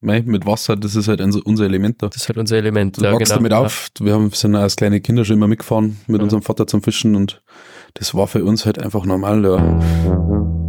[0.00, 2.08] mei, mit Wasser, das ist halt unser Element da.
[2.08, 2.98] Das ist halt unser Element.
[2.98, 3.36] Du ja, wachst genau.
[3.36, 3.88] damit auf.
[4.00, 6.24] Wir haben, sind als kleine Kinder schon immer mitgefahren mit ja.
[6.24, 7.42] unserem Vater zum Fischen und
[7.94, 9.44] das war für uns halt einfach normal.
[9.44, 10.59] Ja.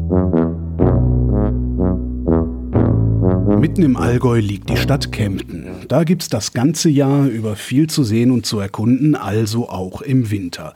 [3.62, 5.68] Mitten im Allgäu liegt die Stadt Kempten.
[5.88, 10.32] Da gibt's das ganze Jahr über viel zu sehen und zu erkunden, also auch im
[10.32, 10.74] Winter.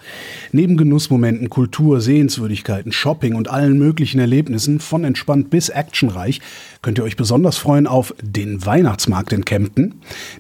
[0.52, 6.42] Neben Genussmomenten, Kultur, Sehenswürdigkeiten, Shopping und allen möglichen Erlebnissen, von entspannt bis actionreich,
[6.84, 9.96] könnt ihr euch besonders freuen auf den Weihnachtsmarkt in Kempten,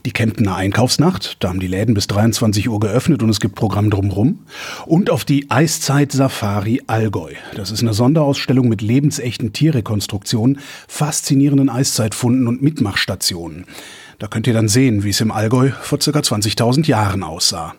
[0.05, 3.89] die Kemptener Einkaufsnacht, da haben die Läden bis 23 Uhr geöffnet und es gibt Programm
[3.89, 4.37] drumrum,
[4.85, 7.31] und auf die Eiszeit Safari Allgäu.
[7.55, 13.65] Das ist eine Sonderausstellung mit lebensechten Tierrekonstruktionen, faszinierenden Eiszeitfunden und Mitmachstationen.
[14.19, 16.11] Da könnt ihr dann sehen, wie es im Allgäu vor ca.
[16.11, 17.75] 20.000 Jahren aussah.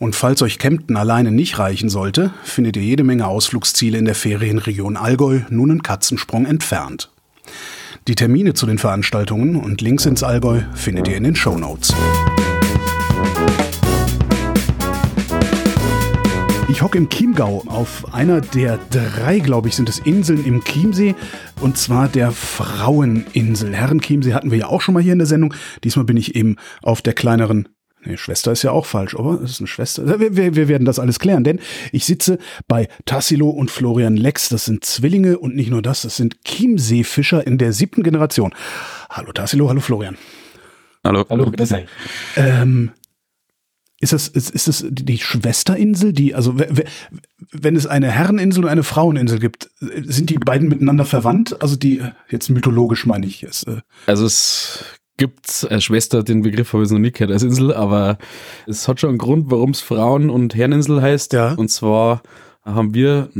[0.00, 4.14] Und falls euch Kempten alleine nicht reichen sollte, findet ihr jede Menge Ausflugsziele in der
[4.14, 7.10] Ferienregion Allgäu, nun einen Katzensprung entfernt.
[8.06, 11.94] Die Termine zu den Veranstaltungen und Links ins Allgäu findet ihr in den Show Notes.
[16.66, 21.14] Ich hocke im Chiemgau auf einer der drei, glaube ich, sind es Inseln im Chiemsee
[21.60, 23.74] und zwar der Fraueninsel.
[23.74, 25.52] Herrenchiemsee hatten wir ja auch schon mal hier in der Sendung.
[25.84, 27.68] Diesmal bin ich eben auf der kleineren
[28.06, 30.20] Nee, Schwester ist ja auch falsch, aber es ist eine Schwester.
[30.20, 31.58] Wir, wir, wir werden das alles klären, denn
[31.90, 32.36] ich sitze
[32.68, 34.50] bei Tassilo und Florian Lex.
[34.50, 38.54] Das sind Zwillinge und nicht nur das, das sind Chiemseefischer in der siebten Generation.
[39.08, 40.18] Hallo Tassilo, hallo Florian.
[41.02, 41.24] Hallo.
[41.30, 41.86] Hallo, sei.
[42.36, 42.90] Ähm,
[44.04, 46.56] ist das, ist, ist das die Schwesterinsel, die, also
[47.52, 51.60] wenn es eine Herreninsel und eine Fraueninsel gibt, sind die beiden miteinander verwandt?
[51.62, 53.62] Also die, jetzt mythologisch meine ich es.
[53.62, 54.84] Äh also es
[55.16, 58.18] gibt äh, Schwester, den Begriff habe ich noch nie gehört als Insel, aber
[58.66, 61.32] es hat schon einen Grund, warum es Frauen- und Herreninsel heißt.
[61.32, 61.54] Ja.
[61.54, 62.22] Und zwar
[62.62, 63.30] haben wir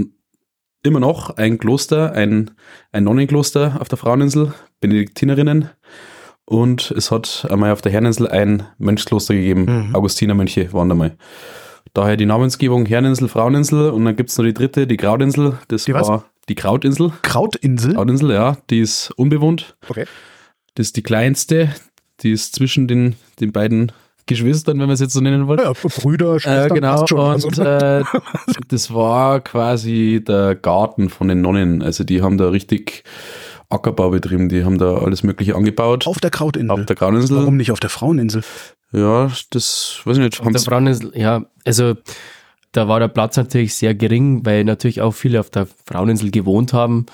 [0.83, 2.53] immer noch ein Kloster, ein,
[2.91, 5.69] ein Nonnenkloster auf der Fraueninsel, Benediktinerinnen.
[6.47, 9.89] Und es hat einmal auf der Herreninsel ein Mönchskloster gegeben.
[9.89, 9.95] Mhm.
[9.95, 11.17] Augustinermönche waren da mal.
[11.95, 15.59] Daher die Namensgebung Herreninsel, Fraueninsel und dann gibt es noch die dritte, die Krautinsel.
[15.69, 16.23] Das die war was?
[16.49, 17.13] die Krautinsel.
[17.23, 17.95] Krautinsel?
[17.95, 18.57] Krautinsel, ja.
[18.69, 19.77] Die ist unbewohnt.
[19.89, 20.05] Okay.
[20.75, 21.73] Das ist die kleinste,
[22.21, 23.93] die ist zwischen den, den beiden
[24.27, 25.61] Geschwistern, wenn man es jetzt so nennen wollen.
[25.61, 26.71] Ja, Brüder, Schwestern.
[26.71, 28.03] Äh, genau, schon, und äh,
[28.69, 31.83] das war quasi der Garten von den Nonnen.
[31.83, 33.05] Also die haben da richtig
[33.75, 36.07] Ackerbau betrieben, die haben da alles mögliche angebaut.
[36.07, 36.71] Auf der Krautinsel?
[36.71, 37.37] Auf der Krautinsel.
[37.37, 38.43] Warum nicht auf der Fraueninsel?
[38.93, 40.41] Ja, das weiß ich nicht.
[40.41, 41.95] Auf der Fraueninsel, ja, also
[42.73, 46.73] da war der Platz natürlich sehr gering, weil natürlich auch viele auf der Fraueninsel gewohnt
[46.73, 47.07] haben.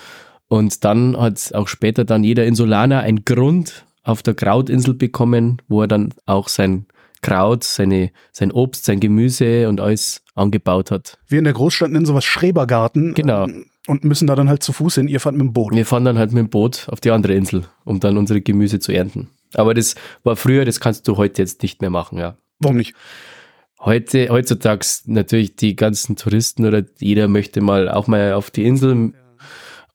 [0.49, 5.82] Und dann hat auch später dann jeder Insulaner einen Grund auf der Krautinsel bekommen, wo
[5.82, 6.87] er dann auch sein
[7.22, 11.19] Kraut, seine, sein Obst, sein Gemüse und alles angebaut hat.
[11.28, 13.15] Wir in der Großstadt nennen sowas Schrebergarten.
[13.15, 13.47] Genau.
[13.90, 15.08] Und müssen da dann halt zu Fuß hin.
[15.08, 15.74] Ihr fahrt mit dem Boot.
[15.74, 18.78] Wir fahren dann halt mit dem Boot auf die andere Insel, um dann unsere Gemüse
[18.78, 19.30] zu ernten.
[19.54, 22.36] Aber das war früher, das kannst du heute jetzt nicht mehr machen, ja.
[22.60, 22.94] Warum nicht?
[23.80, 29.12] Heute, heutzutage natürlich die ganzen Touristen oder jeder möchte mal auch mal auf die Insel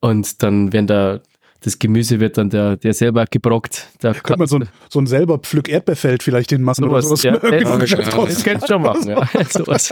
[0.01, 1.22] und dann werden da
[1.62, 3.88] das Gemüse wird dann der, der selber gebrockt.
[4.00, 7.23] Da könnte man so ein, so ein selber Pflück Erdbeerfeld vielleicht hinmachen so oder sowas.
[7.23, 9.25] Ja, ja, ja, das kannst du schon machen, ja.
[9.50, 9.89] sowas.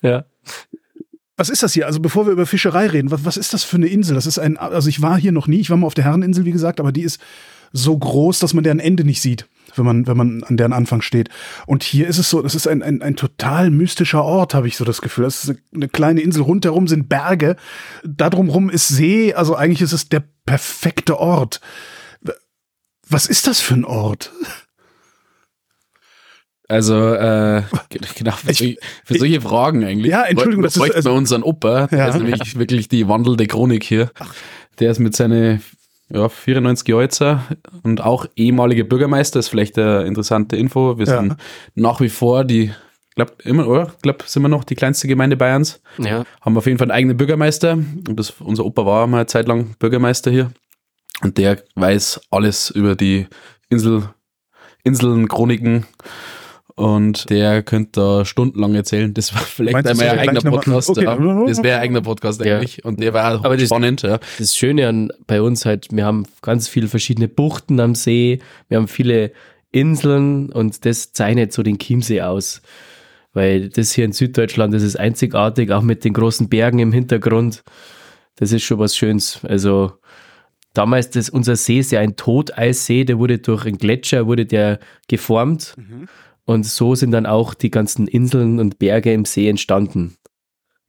[0.00, 0.24] ja.
[1.36, 1.86] Was ist das hier?
[1.86, 4.14] Also bevor wir über Fischerei reden, was, was ist das für eine Insel?
[4.14, 6.44] Das ist ein, also ich war hier noch nie, ich war mal auf der Herreninsel,
[6.44, 7.20] wie gesagt, aber die ist
[7.72, 9.46] so groß, dass man deren Ende nicht sieht
[9.76, 11.28] wenn man, wenn man an deren Anfang steht.
[11.66, 14.76] Und hier ist es so, das ist ein, ein, ein total mystischer Ort, habe ich
[14.76, 15.24] so das Gefühl.
[15.24, 17.56] Das ist eine kleine Insel, rundherum sind Berge,
[18.04, 21.60] da drumherum ist See, also eigentlich ist es der perfekte Ort.
[23.08, 24.32] Was ist das für ein Ort?
[26.68, 27.62] Also, äh,
[28.16, 30.10] genau, für, ich, für solche Fragen eigentlich.
[30.10, 31.86] Ja, Entschuldigung, das ist also, bei unseren Opa, ja.
[31.86, 34.10] der ist nämlich wirklich die wandelnde Chronik hier.
[34.80, 35.62] Der ist mit seinen
[36.08, 37.22] ja, 94 Jahre jetzt
[37.82, 40.98] und auch ehemaliger Bürgermeister, ist vielleicht eine interessante Info.
[40.98, 41.36] Wir sind
[41.74, 42.72] nach wie vor die,
[43.14, 43.92] glaub immer, oder?
[44.02, 45.80] Glaub, sind wir noch die kleinste Gemeinde Bayerns.
[45.98, 46.24] Ja.
[46.40, 49.46] Haben auf jeden Fall einen eigenen Bürgermeister und das, unser Opa war mal eine Zeit
[49.46, 50.50] lang Bürgermeister hier
[51.22, 53.26] und der weiß alles über die
[53.68, 54.10] Insel,
[54.84, 55.86] Inseln, Chroniken
[56.76, 59.12] und der könnte da stundenlang erzählen.
[59.14, 60.90] Das war vielleicht einmal ein eigener Podcast.
[60.90, 61.04] Okay.
[61.04, 61.16] Ja.
[61.46, 62.76] Das wäre ein eigener Podcast eigentlich.
[62.76, 62.84] Ja.
[62.84, 64.02] Und der war Aber spannend.
[64.02, 64.18] Das, ja.
[64.38, 68.76] das Schöne an bei uns halt, wir haben ganz viele verschiedene Buchten am See, wir
[68.76, 69.32] haben viele
[69.72, 72.60] Inseln und das zeichnet so den Chiemsee aus.
[73.32, 77.64] Weil das hier in Süddeutschland, das ist einzigartig, auch mit den großen Bergen im Hintergrund.
[78.36, 79.40] Das ist schon was Schönes.
[79.44, 79.92] Also
[80.74, 84.78] damals, das, unser See ist ja ein Toteissee, der wurde durch einen Gletscher, wurde der
[85.08, 85.74] geformt.
[85.78, 86.08] Mhm.
[86.46, 90.16] Und so sind dann auch die ganzen Inseln und Berge im See entstanden.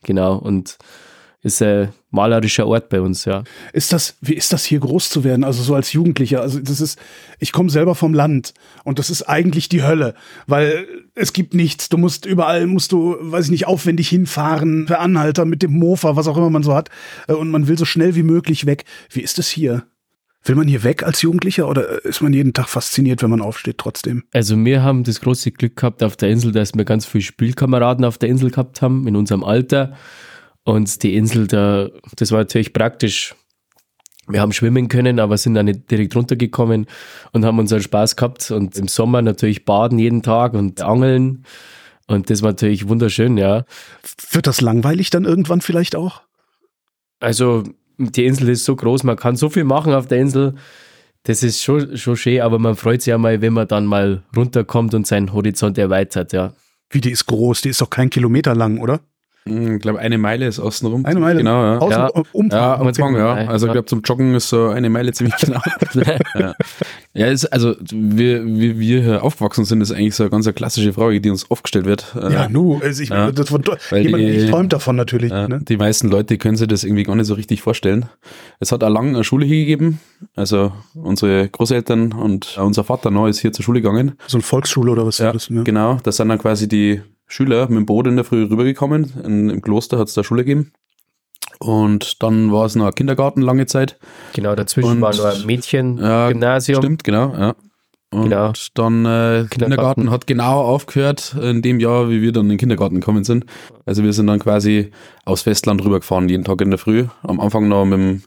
[0.04, 0.38] Genau.
[0.38, 0.78] Und
[1.42, 3.44] ist ein malerischer Ort bei uns, ja.
[3.72, 5.44] Ist das, wie ist das hier groß zu werden?
[5.44, 6.42] Also so als Jugendlicher.
[6.42, 7.00] Also das ist,
[7.40, 10.16] ich komme selber vom Land und das ist eigentlich die Hölle,
[10.48, 11.90] weil es gibt nichts.
[11.90, 16.16] Du musst überall, musst du, weiß ich nicht, aufwendig hinfahren, per Anhalter mit dem Mofa,
[16.16, 16.90] was auch immer man so hat.
[17.28, 18.86] Äh, und man will so schnell wie möglich weg.
[19.10, 19.86] Wie ist es hier?
[20.48, 23.78] Will man hier weg als Jugendlicher oder ist man jeden Tag fasziniert, wenn man aufsteht
[23.78, 24.24] trotzdem?
[24.32, 28.06] Also wir haben das große Glück gehabt auf der Insel, dass wir ganz viele Spielkameraden
[28.06, 29.98] auf der Insel gehabt haben, in unserem Alter.
[30.64, 33.36] Und die Insel, da, das war natürlich praktisch.
[34.30, 36.86] Wir haben schwimmen können, aber sind dann nicht direkt runtergekommen
[37.34, 38.50] und haben unseren Spaß gehabt.
[38.50, 41.44] Und im Sommer natürlich baden jeden Tag und angeln.
[42.08, 43.66] Und das war natürlich wunderschön, ja.
[44.32, 46.22] Wird das langweilig dann irgendwann vielleicht auch?
[47.20, 47.64] Also,
[47.98, 50.56] die Insel ist so groß, man kann so viel machen auf der Insel.
[51.24, 54.24] Das ist schon, schon schön, aber man freut sich ja mal, wenn man dann mal
[54.36, 56.54] runterkommt und seinen Horizont erweitert, ja.
[56.90, 57.62] Wie, die ist groß?
[57.62, 59.02] Die ist doch kein Kilometer lang, oder?
[59.48, 61.06] Hm, ich glaube, eine Meile ist außenrum.
[61.06, 61.40] Eine Meile?
[61.40, 61.78] Genau, ja.
[61.80, 62.08] Außen, Ja.
[62.34, 62.50] Umfang.
[62.60, 62.88] Ja, okay.
[62.88, 63.34] Anfang, ja.
[63.48, 65.60] Also ich glaube, zum Joggen ist so eine Meile ziemlich genau.
[66.36, 66.54] ja,
[67.14, 70.94] ja ist, also wir, wie wir hier aufgewachsen sind, ist eigentlich so eine ganz klassische
[70.94, 72.16] Frage, die uns oft gestellt wird.
[72.22, 73.32] Äh, Ja, nu, also ich, Ja.
[73.32, 75.32] das von, jemand, die- ich träumt davon natürlich.
[75.32, 75.60] Ja, Ne?
[75.68, 78.06] Die meisten Leute können sich das irgendwie gar nicht so richtig vorstellen.
[78.60, 80.00] Es hat auch lange eine Schule hier gegeben.
[80.36, 84.14] Also unsere Großeltern und auch unser Vater noch ist hier zur Schule gegangen.
[84.28, 85.50] So eine Volksschule oder was Ja, das?
[85.50, 85.64] Ne?
[85.64, 86.00] genau.
[86.04, 89.14] Da sind dann quasi die Schüler mit dem Boot in der Früh rübergekommen.
[89.24, 90.72] In, Im Kloster hat es da Schule gegeben.
[91.60, 93.98] Und dann war es noch ein Kindergarten lange Zeit.
[94.34, 96.82] Genau, dazwischen Und- war nur ein Mädchen, Ja, Gymnasium.
[96.82, 97.56] Stimmt, genau, ja.
[98.10, 98.54] Und Genau.
[98.74, 100.10] dann äh, Kindergarten.
[100.12, 103.46] hat genau aufgehört in dem Jahr, wie wir dann in den Kindergarten gekommen sind.
[103.86, 104.92] Also wir sind dann quasi
[105.26, 107.08] aus Festland rübergefahren, jeden Tag in der Früh.
[107.24, 108.24] Am Anfang noch mit dem,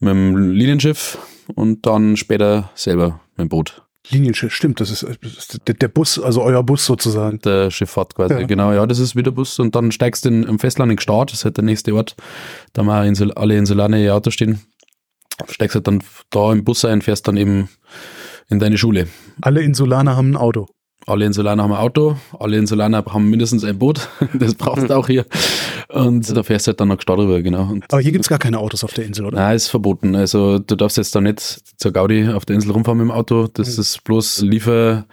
[0.00, 1.16] mit dem Linienschiff
[1.54, 3.79] und dann später selber mit dem Boot.
[4.08, 7.38] Linienschiff, stimmt, das ist, das ist der, Bus, also euer Bus sozusagen.
[7.40, 8.42] Der Schifffahrt quasi, Ja.
[8.46, 9.58] genau, ja, das ist wieder Bus.
[9.58, 12.16] Und dann steigst du in, im Festland in Gstaad, das ist halt der nächste Ort.
[12.72, 14.60] Da haben Insel, alle Insulane ihr Auto stehen.
[15.48, 17.68] Steigst halt dann da im Bus ein, fährst dann eben
[18.48, 19.08] in deine Schule.
[19.42, 20.66] Alle Insulaner haben ein Auto.
[21.06, 24.08] Alle Insulaner haben ein Auto, alle Insulaner haben mindestens ein Boot.
[24.34, 25.24] Das brauchst du auch hier.
[25.88, 27.68] Und da fährst du halt dann nach Gstaad rüber, genau.
[27.70, 29.38] Und Aber hier gibt's gar keine Autos auf der Insel, oder?
[29.38, 30.14] Nein, ist verboten.
[30.14, 31.40] Also du darfst jetzt da nicht
[31.78, 33.48] zur Gaudi auf der Insel rumfahren mit dem Auto.
[33.52, 35.06] Das ist bloß Liefer,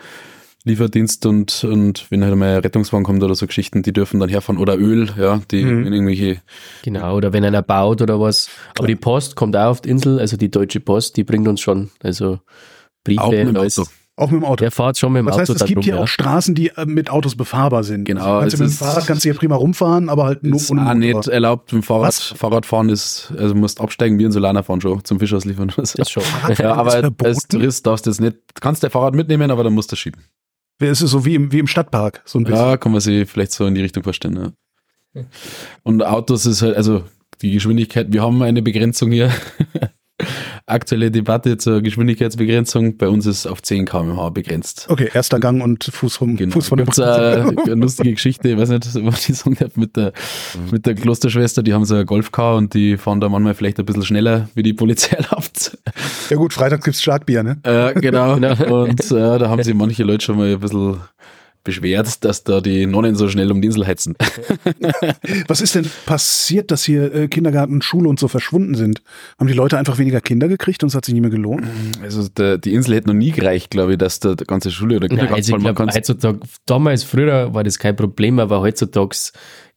[0.66, 4.30] Lieferdienst und, und wenn halt mal ein Rettungswagen kommt oder so Geschichten, die dürfen dann
[4.30, 4.60] herfahren.
[4.60, 5.88] Oder Öl, ja, die Mhm.
[5.88, 6.42] in irgendwelche
[6.84, 8.50] Genau, oder wenn einer baut oder was.
[8.78, 11.62] Aber die Post kommt auch auf die Insel, also die Deutsche Post, die bringt uns
[11.62, 12.40] schon, also
[13.06, 13.80] Briefe Auch mit dem und alles.
[13.80, 13.90] Auto.
[14.20, 14.56] Auch mit dem Auto.
[14.64, 16.02] Der fährt schon mit dem Das Auto heißt, es gibt hier ja.
[16.02, 18.06] auch Straßen, die äh, mit Autos befahrbar sind.
[18.06, 20.44] Genau, Also, kannst du mit dem ist- Fahrrad kannst du hier prima rumfahren, aber halt
[20.44, 22.22] nur ist ohne auch nicht erlaubt, mit dem Fahrrad, Was?
[22.36, 25.72] Fahrradfahren ist, also du musst absteigen, wir Insulaner fahren schon, zum Fisch ausliefern.
[25.78, 26.24] Das schon.
[26.58, 29.64] ja, aber ist als Tourist darfst du das nicht, du kannst dein Fahrrad mitnehmen, aber
[29.64, 30.24] dann musst du schieben.
[30.80, 32.60] Es ist so wie im, wie im Stadtpark, so ein bisschen.
[32.60, 34.54] Ja, kann man sich vielleicht so in die Richtung vorstellen.
[35.16, 35.24] Ja.
[35.84, 37.04] Und Autos ist halt, also
[37.42, 39.32] die Geschwindigkeit, wir haben eine Begrenzung hier.
[40.70, 42.98] Aktuelle Debatte zur Geschwindigkeitsbegrenzung.
[42.98, 44.86] Bei uns ist auf 10 km/h begrenzt.
[44.90, 46.52] Okay, erster Gang und Fuß, vom, Genau.
[46.52, 47.04] Fuß von der Gibt's, äh,
[47.72, 50.12] eine lustige Geschichte, ich weiß nicht, was ich sagen darf, mit der,
[50.70, 53.86] mit der Klosterschwester, die haben so ein Golfcar und die fahren da manchmal vielleicht ein
[53.86, 55.78] bisschen schneller, wie die Polizei erlaubt.
[56.30, 57.58] Ja gut, Freitag gibt's Starkbier, ne?
[57.64, 58.36] Äh, genau.
[58.36, 58.82] Genau.
[58.84, 60.98] Und äh, da haben sich manche Leute schon mal ein bisschen
[61.68, 64.16] beschwert, dass da die Nonnen so schnell um die Insel heizen.
[65.50, 69.02] Was ist denn passiert, dass hier äh, Kindergarten, Schule und so verschwunden sind?
[69.38, 71.68] Haben die Leute einfach weniger Kinder gekriegt und es hat sich nicht mehr gelohnt?
[72.02, 74.96] Also der, die Insel hätte noch nie gereicht, glaube ich, dass der, der ganze Schule
[74.96, 75.98] oder Nein, Kindergarten also ich kannst.
[75.98, 79.18] heutzutage, damals, früher war das kein Problem, aber heutzutage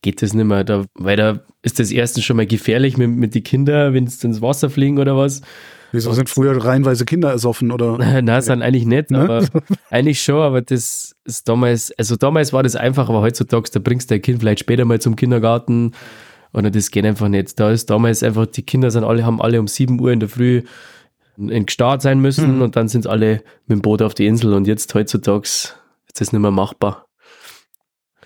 [0.01, 0.63] geht das nicht mehr.
[0.63, 4.25] Da, weil da ist das erstens schon mal gefährlich mit, mit den Kindern, wenn sie
[4.29, 5.43] ins Wasser fliegen oder was.
[5.93, 7.99] Wieso sind früher reihenweise Kinder ersoffen oder?
[8.23, 9.21] Nein, sind eigentlich nicht, Ne?
[9.21, 9.45] aber
[9.91, 14.11] eigentlich schon, aber das ist damals, also damals war das einfach, aber heutzutage, da bringst
[14.11, 15.93] du dein Kind vielleicht später mal zum Kindergarten
[16.53, 17.59] oder das geht einfach nicht.
[17.61, 20.29] Da ist damals einfach, die Kinder sind alle, haben alle um 7 Uhr in der
[20.29, 20.63] Früh
[21.37, 22.63] in Start sein müssen Mhm.
[22.63, 25.77] und dann sind alle mit dem Boot auf die Insel und jetzt heutzutage ist
[26.15, 27.07] das nicht mehr machbar.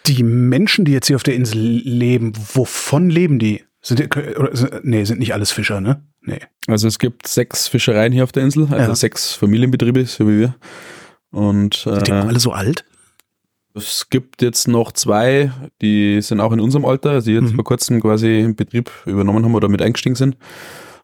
[0.07, 3.63] Die Menschen, die jetzt hier auf der Insel leben, wovon leben die?
[3.81, 4.51] Sind die, oder,
[4.83, 6.03] nee, sind nicht alles Fischer, ne?
[6.27, 6.41] Nee.
[6.67, 8.95] Also es gibt sechs Fischereien hier auf der Insel, also Ja.
[8.95, 10.55] sechs Familienbetriebe, so wie wir.
[11.31, 12.85] Und Sind die äh, auch alle so alt?
[13.77, 15.51] es gibt jetzt noch zwei,
[15.83, 17.57] die sind auch in unserem Alter, also die jetzt Mhm.
[17.57, 20.37] vor kurzem quasi im Betrieb übernommen haben oder mit eingestiegen sind.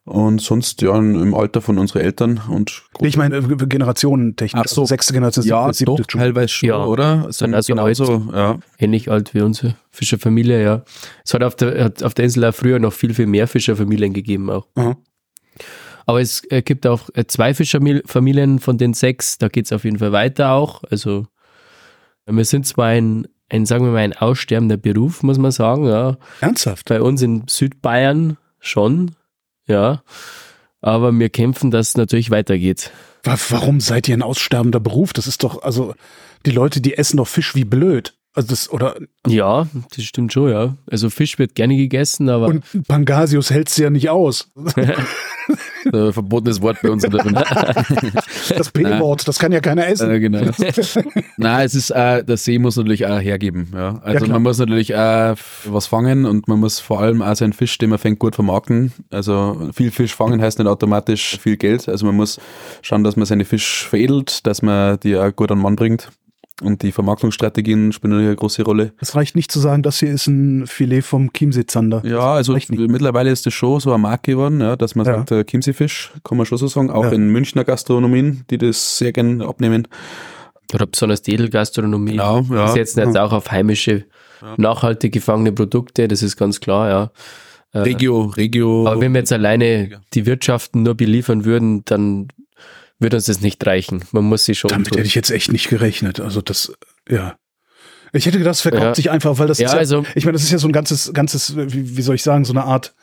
[0.04, 4.62] Und sonst ja im Alter von unseren Eltern und Nee, ich meine, äh, generationentechnisch.
[4.64, 4.80] Ach so.
[4.82, 6.84] Also sechste Generation, ja, siebte, doch, teilweise schon, Ja.
[6.84, 7.30] oder?
[7.32, 8.58] Sind also genauso, ja.
[8.78, 10.84] Ähnlich alt wie unsere Fischerfamilie, ja.
[11.24, 14.12] Es hat auf der, hat auf der Insel auch früher noch viel, viel mehr Fischerfamilien
[14.14, 14.66] gegeben auch.
[14.76, 14.96] Aha.
[16.06, 19.84] Aber es äh, gibt auch äh, zwei Fischerfamilien von den sechs, da geht es auf
[19.84, 20.82] jeden Fall weiter auch.
[20.90, 21.26] Also
[22.26, 25.86] wir sind zwar in, ein, sagen wir mal, ein aussterbender Beruf, muss man sagen.
[25.86, 26.16] Ja.
[26.40, 26.88] Ernsthaft?
[26.88, 29.12] Bei uns in Südbayern schon,
[29.66, 30.02] ja.
[30.80, 32.90] Aber wir kämpfen, dass es natürlich weitergeht.
[33.22, 35.12] Warum seid ihr ein aussterbender Beruf?
[35.12, 35.94] Das ist doch, also
[36.46, 38.14] die Leute, die essen doch Fisch wie blöd.
[38.32, 38.96] Also das, oder?
[39.26, 40.76] Ja, das stimmt schon, ja.
[40.88, 42.46] Also Fisch wird gerne gegessen, aber.
[42.46, 44.50] Und Pangasius hält's ja nicht aus.
[46.12, 47.02] verbotenes Wort bei uns
[48.56, 50.10] das P-Wort, das kann ja keiner essen.
[50.10, 50.50] Äh, genau.
[51.36, 53.70] Nein, es ist, äh, der See muss natürlich auch hergeben.
[53.74, 54.00] Ja.
[54.02, 55.34] Also ja, man muss natürlich auch
[55.64, 58.92] was fangen und man muss vor allem auch seinen Fisch, den man fängt, gut vermarkten.
[59.10, 61.88] Also viel Fisch fangen heißt nicht automatisch viel Geld.
[61.88, 62.38] Also man muss
[62.82, 66.10] schauen, dass man seine Fisch veredelt, dass man die auch gut an den Mann bringt.
[66.62, 68.92] Und die Vermarktungsstrategien spielen eine große Rolle.
[69.00, 72.02] Es reicht nicht zu sagen, das hier ist ein Filet vom Chiemsee-Zander.
[72.04, 75.16] Ja, also mittlerweile ist das schon so eine Marke geworden, ja, dass man ja.
[75.16, 76.90] sagt, äh, Chiemsee-Fisch, kann man schon so sagen.
[76.90, 77.12] Auch ja.
[77.12, 79.88] in Münchner Gastronomien, die das sehr gerne abnehmen.
[80.74, 82.12] Oder besonders die Edelgastronomie.
[82.12, 82.66] Genau, ja.
[82.66, 84.04] Die setzen jetzt auch auf heimische,
[84.56, 87.10] nachhaltig gefangene Produkte, das ist ganz klar, ja.
[87.72, 88.86] Äh, Regio, Regio.
[88.86, 92.28] Aber wenn wir jetzt alleine die Wirtschaften nur beliefern würden, dann
[93.00, 94.04] wird uns das nicht reichen.
[94.12, 94.68] Man muss sie schon.
[94.68, 94.98] Damit tun.
[94.98, 96.20] hätte ich jetzt echt nicht gerechnet.
[96.20, 96.72] Also das,
[97.08, 97.36] ja.
[98.12, 98.94] Ich hätte gedacht, es verkauft ja.
[98.94, 100.72] sich einfach, weil das ja, ist ja, also, ich meine, das ist ja so ein
[100.72, 102.94] ganzes, ganzes, wie, wie soll ich sagen, so eine Art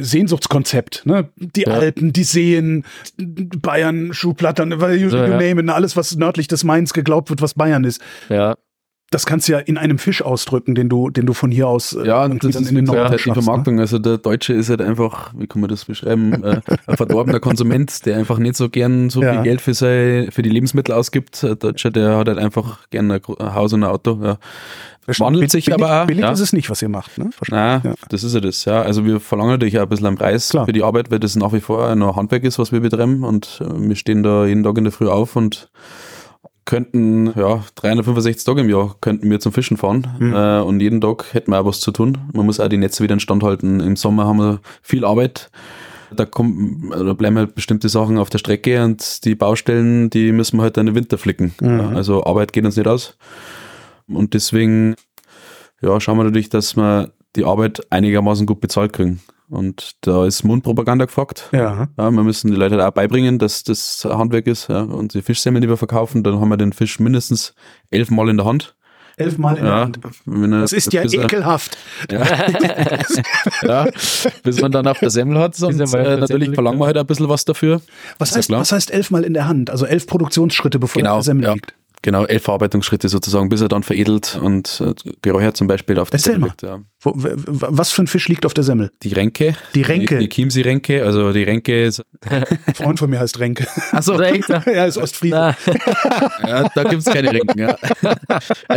[0.00, 1.30] Sehnsuchtskonzept, ne?
[1.36, 1.68] Die ja.
[1.68, 2.84] Alpen, die Seen,
[3.16, 7.54] Bayern, Schuhplattern, you, so, you name it, alles, was nördlich des Mainz geglaubt wird, was
[7.54, 8.00] Bayern ist.
[8.28, 8.56] Ja
[9.10, 11.94] das kannst du ja in einem Fisch ausdrücken, den du, den du von hier aus
[11.94, 13.76] äh, ja, und das ist in den Norden halt die Vermarktung.
[13.76, 13.82] Ne?
[13.82, 18.04] Also der Deutsche ist halt einfach, wie kann man das beschreiben, äh, ein verdorbener Konsument,
[18.04, 19.32] der einfach nicht so gern so ja.
[19.32, 21.42] viel Geld für sei, für die Lebensmittel ausgibt.
[21.42, 23.20] Der Deutsche, der hat halt einfach gern ein
[23.54, 24.18] Haus und ein Auto.
[24.22, 24.38] Ja.
[25.18, 26.06] Wandelt sich billig, aber auch.
[26.06, 26.30] Billig ja.
[26.30, 27.30] ist es nicht, was ihr macht, ne?
[27.48, 27.94] Nein, ja.
[28.10, 28.82] das ist ja das, ja.
[28.82, 30.66] Also wir verlangen natürlich auch ein bisschen am Preis Klar.
[30.66, 33.62] für die Arbeit, weil das nach wie vor noch Handwerk ist, was wir betreiben und
[33.62, 35.70] äh, wir stehen da jeden Tag in der Früh auf und
[36.68, 40.34] könnten, ja, 365 Tage im Jahr könnten wir zum Fischen fahren mhm.
[40.34, 42.18] äh, und jeden Tag hätten wir auch was zu tun.
[42.34, 43.80] Man muss auch die Netze wieder instand halten.
[43.80, 45.50] Im Sommer haben wir viel Arbeit.
[46.14, 50.58] Da, kommt, da bleiben halt bestimmte Sachen auf der Strecke und die Baustellen, die müssen
[50.58, 51.54] wir halt dann im Winter flicken.
[51.60, 51.78] Mhm.
[51.78, 53.16] Ja, also Arbeit geht uns nicht aus.
[54.06, 54.94] Und deswegen,
[55.80, 59.20] ja, schauen wir natürlich, dass wir die Arbeit einigermaßen gut bezahlt kriegen.
[59.50, 61.48] Und da ist Mundpropaganda gefragt.
[61.52, 61.88] Ja.
[61.96, 62.10] ja.
[62.10, 64.68] Wir müssen die Leute auch beibringen, dass das Handwerk ist.
[64.68, 64.82] Ja.
[64.82, 67.54] Und die Fischsemmeln, die wir verkaufen, dann haben wir den Fisch mindestens
[67.90, 68.74] elfmal in der Hand.
[69.16, 70.62] Elfmal in ja, der Hand.
[70.62, 71.76] das ist ja ekelhaft.
[72.10, 72.24] Ja.
[73.62, 73.86] ja.
[74.44, 75.56] bis man dann auf der Semmel hat.
[75.56, 77.80] Sonst, äh, natürlich verlangen wir halt ein bisschen was dafür.
[78.18, 79.70] Was heißt, was heißt elfmal in der Hand?
[79.70, 81.52] Also elf Produktionsschritte, bevor genau, der Semmel ja.
[81.54, 81.74] liegt.
[82.02, 86.20] Genau, elf Verarbeitungsschritte sozusagen, bis er dann veredelt und äh, geräuchert zum Beispiel auf der
[86.20, 86.62] Semmel liegt.
[86.62, 86.80] Ja.
[87.00, 88.90] Wo, was für ein Fisch liegt auf der Semmel?
[89.04, 89.54] Die Renke.
[89.74, 90.18] Die Renke.
[90.18, 92.02] Die, die Chiemsee-Renke, also die Renke ist...
[92.28, 93.68] Ein Freund von mir heißt Renke.
[93.92, 94.62] Achso, Renke.
[94.66, 95.54] ja, ist Ostfrieden.
[96.44, 97.76] ja, da gibt's keine Renken, ja.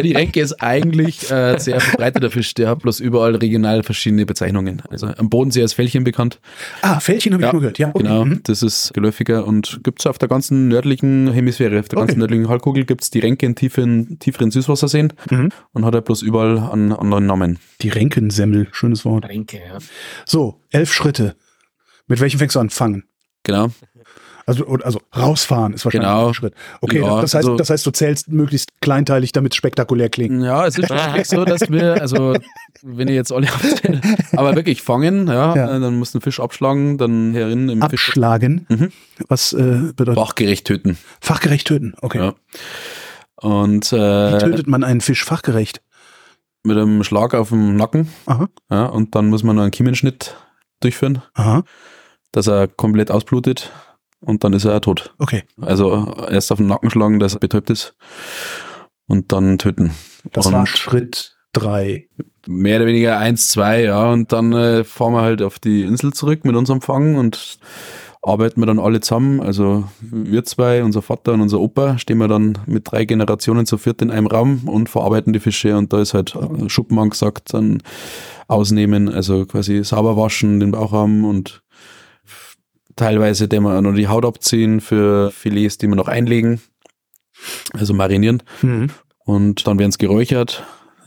[0.04, 4.84] die Renke ist eigentlich äh, sehr verbreiteter Fisch, der hat bloß überall regional verschiedene Bezeichnungen.
[4.92, 6.40] Also am Bodensee als Fällchen bekannt.
[6.84, 7.90] Ah, Fällchen habe ich ja, nur gehört, ja.
[7.90, 8.04] Okay.
[8.04, 8.42] Genau, mhm.
[8.44, 12.20] das ist geläufiger und gibt's auf der ganzen nördlichen Hemisphäre, auf der ganzen okay.
[12.20, 15.50] nördlichen Halbkugel gibt's die Renke in tiefen, tieferen Süßwasserseen mhm.
[15.74, 17.58] und hat er bloß überall einen anderen Namen.
[17.82, 19.27] Die Renkensemmel, schönes Wort.
[19.27, 19.77] Renke, ja.
[20.25, 21.36] So, elf Schritte.
[22.08, 22.70] Mit welchem fängst du an?
[22.70, 23.06] Fangen.
[23.44, 23.72] Genau.
[24.46, 26.27] Also, also rausfahren ist wahrscheinlich genau.
[26.27, 26.53] ein Schritt.
[26.82, 30.44] Okay, ja, das, heißt, also, das heißt, du zählst möglichst kleinteilig, damit es spektakulär klingt.
[30.44, 32.34] Ja, es ist wirklich so, dass wir, also
[32.82, 34.01] wenn ihr jetzt alle aufzählt,
[34.36, 38.65] aber wirklich fangen, ja, ja, dann musst du einen Fisch abschlagen, dann herin im Abschlagen?
[38.68, 38.80] Fisch.
[38.80, 38.91] Mhm.
[39.30, 40.15] Was äh, bedeutet?
[40.15, 40.98] Fachgerecht töten.
[41.22, 42.18] Fachgerecht töten, okay.
[42.18, 42.34] Ja.
[43.36, 45.82] Und, äh, Wie tötet man einen Fisch fachgerecht?
[46.63, 48.10] Mit einem Schlag auf dem Nacken.
[48.25, 48.48] Aha.
[48.70, 50.36] Ja, und dann muss man noch einen Kiemenschnitt
[50.80, 51.22] durchführen.
[51.34, 51.63] Aha.
[52.32, 53.72] Dass er komplett ausblutet
[54.20, 55.13] und dann ist er tot.
[55.18, 55.44] Okay.
[55.60, 57.96] Also erst auf den Nacken schlagen, dass er betäubt ist
[59.08, 59.91] und dann töten.
[60.32, 62.08] Das und war Schritt drei.
[62.48, 64.12] Mehr oder weniger eins, zwei, ja.
[64.12, 67.60] Und dann äh, fahren wir halt auf die Insel zurück mit unserem Fang und
[68.22, 69.42] arbeiten wir dann alle zusammen.
[69.42, 73.78] Also wir zwei, unser Vater und unser Opa, stehen wir dann mit drei Generationen zu
[73.78, 75.75] viert in einem Raum und verarbeiten die Fische.
[75.78, 76.38] Und da ist halt
[76.68, 77.82] Schuppen angesagt, dann
[78.48, 81.63] ausnehmen, also quasi sauber waschen, den Bauchraum und
[82.96, 86.62] teilweise den wir noch die Haut abziehen für Filets, die wir noch einlegen,
[87.74, 88.44] also marinieren.
[88.62, 88.90] Mhm.
[89.24, 90.63] Und dann werden es geräuchert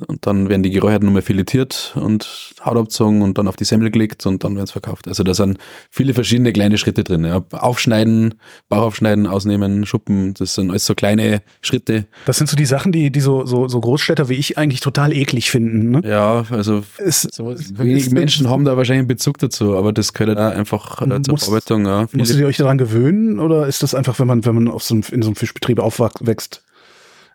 [0.06, 3.90] und dann werden die Geräucherten nochmal filetiert und Haut abgezogen und dann auf die Semmel
[3.90, 5.08] gelegt und dann werden es verkauft.
[5.08, 5.58] Also da sind
[5.90, 7.24] viele verschiedene kleine Schritte drin.
[7.24, 7.44] Ja.
[7.52, 8.34] Aufschneiden,
[8.68, 12.06] Bauch aufschneiden, ausnehmen, schuppen, das sind alles so kleine Schritte.
[12.26, 15.12] Das sind so die Sachen, die, die so, so, so Großstädter wie ich eigentlich total
[15.12, 15.90] eklig finden.
[15.90, 16.02] Ne?
[16.04, 20.38] Ja, also es, so, wenige Menschen haben da wahrscheinlich einen Bezug dazu, aber das gehört
[20.38, 21.86] ja einfach äh, zur Verarbeitung.
[21.86, 22.06] Ja.
[22.12, 24.94] Musstet ihr euch daran gewöhnen oder ist das einfach, wenn man, wenn man auf so
[24.94, 26.63] einem, in so einem Fischbetrieb aufwächst?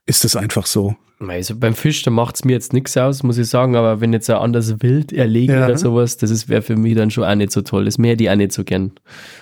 [0.10, 0.96] Ist es einfach so?
[1.20, 4.14] Also beim Fisch, da macht es mir jetzt nichts aus, muss ich sagen, aber wenn
[4.14, 5.66] jetzt ein anderes Wild erlegen ja.
[5.66, 7.86] oder sowas, das wäre für mich dann schon auch nicht so toll.
[7.86, 8.94] Das mehr die auch nicht so gern.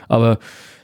[0.08, 0.40] Aber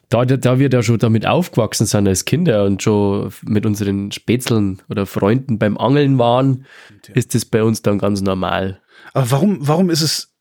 [0.10, 4.82] da, da wir da schon damit aufgewachsen sind als Kinder und schon mit unseren Spätzeln
[4.88, 6.66] oder Freunden beim Angeln waren,
[7.14, 8.80] ist das bei uns dann ganz normal.
[9.14, 10.36] Aber warum, warum ist es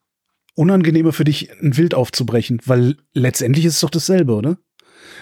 [0.55, 2.61] unangenehmer für dich, ein Wild aufzubrechen?
[2.67, 4.59] Weil letztendlich ist es doch dasselbe, oder?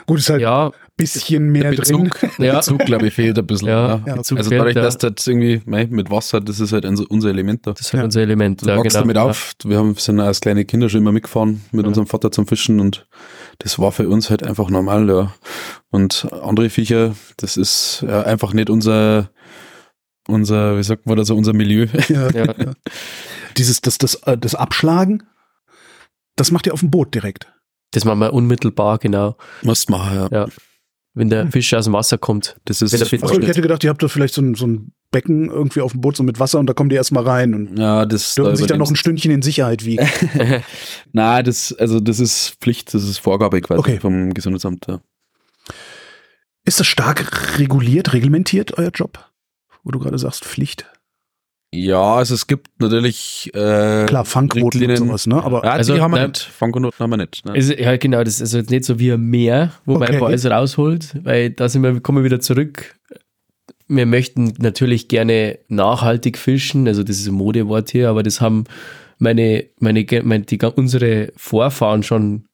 [0.07, 2.31] Gut, ist halt ja, bisschen mehr der Bezug, drin.
[2.39, 3.69] Der Bezug, glaube ich, fehlt ein bisschen.
[3.69, 4.15] Ja, ja.
[4.15, 7.73] also dadurch, dass das irgendwie mit Wasser, das ist halt unser Element da.
[7.73, 8.63] Das ist halt unser Element.
[8.63, 9.01] Du ja, wachst genau.
[9.01, 9.53] damit auf.
[9.65, 13.07] Wir haben, sind als kleine Kinder schon immer mitgefahren mit unserem Vater zum Fischen und
[13.59, 15.35] das war für uns halt einfach normal, ja.
[15.91, 19.31] Und andere Viecher, das ist ja einfach nicht unser,
[20.29, 21.87] unser, wie sagt man das, unser Milieu.
[22.09, 22.55] Ja, ja.
[23.57, 25.25] Dieses, das, das, äh, das Abschlagen,
[26.37, 27.53] das macht ihr auf dem Boot direkt.
[27.93, 29.37] Das machen wir unmittelbar, genau.
[29.63, 30.29] Musst machen, ja.
[30.31, 30.47] ja.
[31.13, 31.53] Wenn der hm.
[31.53, 32.57] Fisch aus dem Wasser kommt.
[32.67, 35.51] Das ist also ich hätte gedacht, ihr habt da vielleicht so ein, so ein Becken
[35.51, 38.07] irgendwie auf dem Boot so mit Wasser und da kommen die erstmal rein und ja,
[38.07, 40.09] das dürfen da sich dann noch ein Stündchen in Sicherheit wiegen.
[41.13, 43.99] Na, das, also das ist Pflicht, das ist Vorgabe quasi okay.
[43.99, 44.87] vom Gesundheitsamt.
[44.87, 45.01] Ja.
[46.65, 49.19] Ist das stark reguliert, reglementiert, euer Job?
[49.83, 50.87] Wo du gerade sagst, Pflicht?
[51.73, 55.43] Ja, also es gibt natürlich äh, klar Fangquoten und sowas, ne?
[55.43, 56.41] Aber ja, also die haben wir nicht.
[56.41, 57.45] Fangquoten haben wir nicht.
[57.45, 57.57] Ne?
[57.57, 60.01] Ist, ja, genau, das ist jetzt nicht so wie ein Meer, wo okay.
[60.01, 62.97] man einfach alles rausholt, weil da sind wir, kommen wir wieder zurück.
[63.87, 68.65] Wir möchten natürlich gerne nachhaltig fischen, also das ist ein Modewort hier, aber das haben
[69.19, 72.47] meine, meine, meine die, unsere Vorfahren schon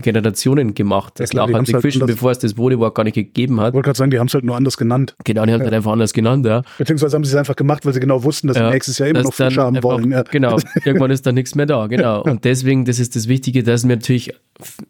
[0.00, 3.68] Generationen gemacht, das ja, nachhaltig halt fischen, bevor es das Bodywork gar nicht gegeben hat.
[3.68, 5.16] Ich wollte gerade sagen, die haben es halt nur anders genannt.
[5.24, 5.64] Genau, die haben es ja.
[5.64, 6.62] halt einfach anders genannt, ja.
[6.78, 8.66] Beziehungsweise haben sie es einfach gemacht, weil sie genau wussten, dass ja.
[8.68, 10.14] sie nächstes Jahr immer noch Fische haben wollen.
[10.30, 12.22] Genau, irgendwann ist da nichts mehr da, genau.
[12.24, 14.32] Und deswegen, das ist das Wichtige, dass wir natürlich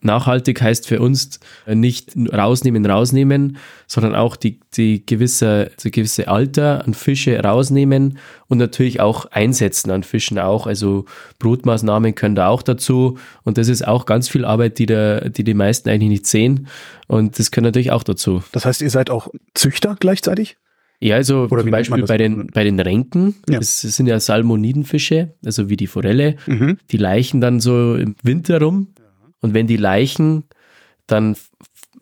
[0.01, 3.57] nachhaltig heißt für uns nicht rausnehmen, rausnehmen,
[3.87, 8.19] sondern auch die, die gewisse, die gewisse Alter an Fische rausnehmen
[8.49, 10.67] und natürlich auch einsetzen an Fischen auch.
[10.67, 11.05] Also
[11.39, 13.19] Brutmaßnahmen können da auch dazu.
[13.45, 16.69] Und das ist auch ganz viel Arbeit, die, der, die die meisten eigentlich nicht sehen.
[17.09, 18.43] Und das gehört natürlich auch dazu.
[18.53, 20.57] Das heißt, ihr seid auch Züchter gleichzeitig?
[21.01, 23.59] Ja, also Oder zum Beispiel bei den, bei den Renken, ja.
[23.59, 26.79] das, sind ja Salmonidenfische, also wie die Forelle, mhm.
[26.91, 28.89] die leichen dann so im Winter rum.
[29.41, 30.45] Und wenn die leichen,
[31.07, 31.37] dann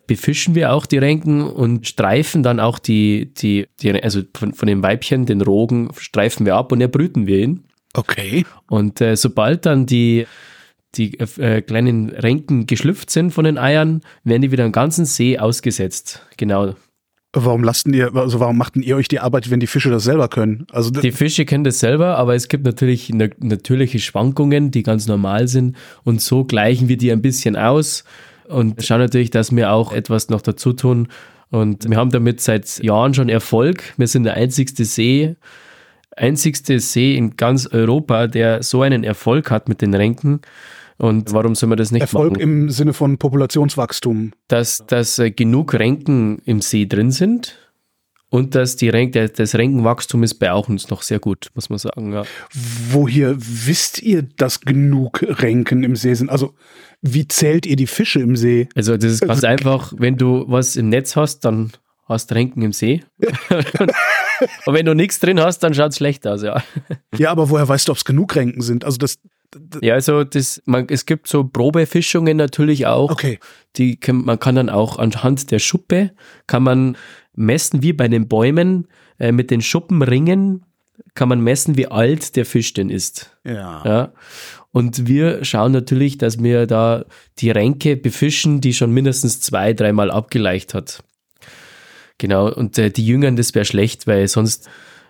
[0.07, 4.67] befischen wir auch die Renken und streifen dann auch die, die, die also von, von
[4.67, 7.65] dem Weibchen, den Rogen, streifen wir ab und erbrüten wir ihn.
[7.93, 8.45] Okay.
[8.69, 10.27] Und äh, sobald dann die,
[10.95, 15.39] die äh, kleinen Renken geschlüpft sind von den Eiern, werden die wieder im ganzen See
[15.39, 16.25] ausgesetzt.
[16.37, 16.75] Genau.
[17.37, 20.29] Warum lasten ihr, also warum machten ihr euch die Arbeit, wenn die Fische das selber
[20.29, 20.65] können?
[20.71, 25.49] Also die Fische können das selber, aber es gibt natürlich natürliche Schwankungen, die ganz normal
[25.49, 28.05] sind und so gleichen wir die ein bisschen aus
[28.47, 31.09] und schauen natürlich, dass wir auch etwas noch dazu tun.
[31.49, 33.83] Und wir haben damit seit Jahren schon Erfolg.
[33.97, 35.35] Wir sind der einzigste See,
[36.15, 40.39] einzigste See in ganz Europa, der so einen Erfolg hat mit den Renken.
[40.97, 42.41] Und warum soll man das nicht Erfolg machen?
[42.41, 44.31] im Sinne von Populationswachstum.
[44.47, 47.57] Dass, dass äh, genug Renken im See drin sind
[48.29, 51.79] und dass die Renk, das Renkenwachstum ist bei auch uns noch sehr gut, muss man
[51.79, 52.13] sagen.
[52.13, 52.23] Ja.
[52.91, 56.29] Woher wisst ihr, dass genug Renken im See sind?
[56.29, 56.53] Also
[57.01, 58.67] wie zählt ihr die Fische im See?
[58.75, 61.71] Also das ist ganz also, einfach, wenn du was im Netz hast, dann
[62.07, 63.03] hast Renken im See.
[64.65, 66.63] und wenn du nichts drin hast, dann schaut es schlecht aus, ja.
[67.17, 68.85] Ja, aber woher weißt du, ob es genug Renken sind?
[68.85, 69.17] Also das,
[69.81, 73.11] ja, also das, man, es gibt so Probefischungen natürlich auch.
[73.11, 73.39] Okay.
[73.75, 76.11] Die kann, man kann dann auch anhand der Schuppe
[76.47, 76.97] kann man
[77.33, 78.87] messen wie bei den Bäumen
[79.19, 80.65] äh, mit den Schuppenringen
[81.13, 83.35] kann man messen, wie alt der Fisch denn ist.
[83.43, 83.81] Ja.
[83.85, 84.13] ja.
[84.71, 87.05] Und wir schauen natürlich, dass wir da
[87.39, 91.03] die Ränke befischen, die schon mindestens zwei, dreimal abgeleicht hat.
[92.17, 92.51] Genau.
[92.51, 94.69] Und äh, die Jüngern, das wäre schlecht, weil sonst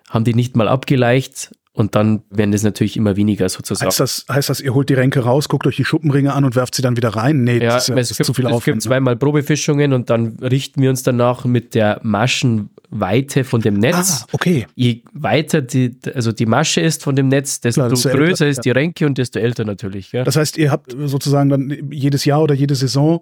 [0.09, 3.87] haben die nicht mal abgeleicht und dann werden es natürlich immer weniger sozusagen.
[3.87, 6.55] Heißt das, heißt das, ihr holt die Ränke raus, guckt euch die Schuppenringe an und
[6.55, 7.43] werft sie dann wieder rein?
[7.43, 8.59] Nee, ja, das ist, es, gibt, zu viel Aufwand.
[8.59, 8.81] Es gibt ne?
[8.81, 14.21] zweimal Probefischungen und dann richten wir uns danach mit der Maschenweite von dem Netz.
[14.23, 14.67] Ah, okay.
[14.75, 18.61] Je weiter die, also die Masche ist von dem Netz, desto Klar, größer älter, ist
[18.61, 20.13] die Ränke und desto älter natürlich.
[20.13, 20.23] Ja.
[20.23, 23.21] Das heißt, ihr habt sozusagen dann jedes Jahr oder jede Saison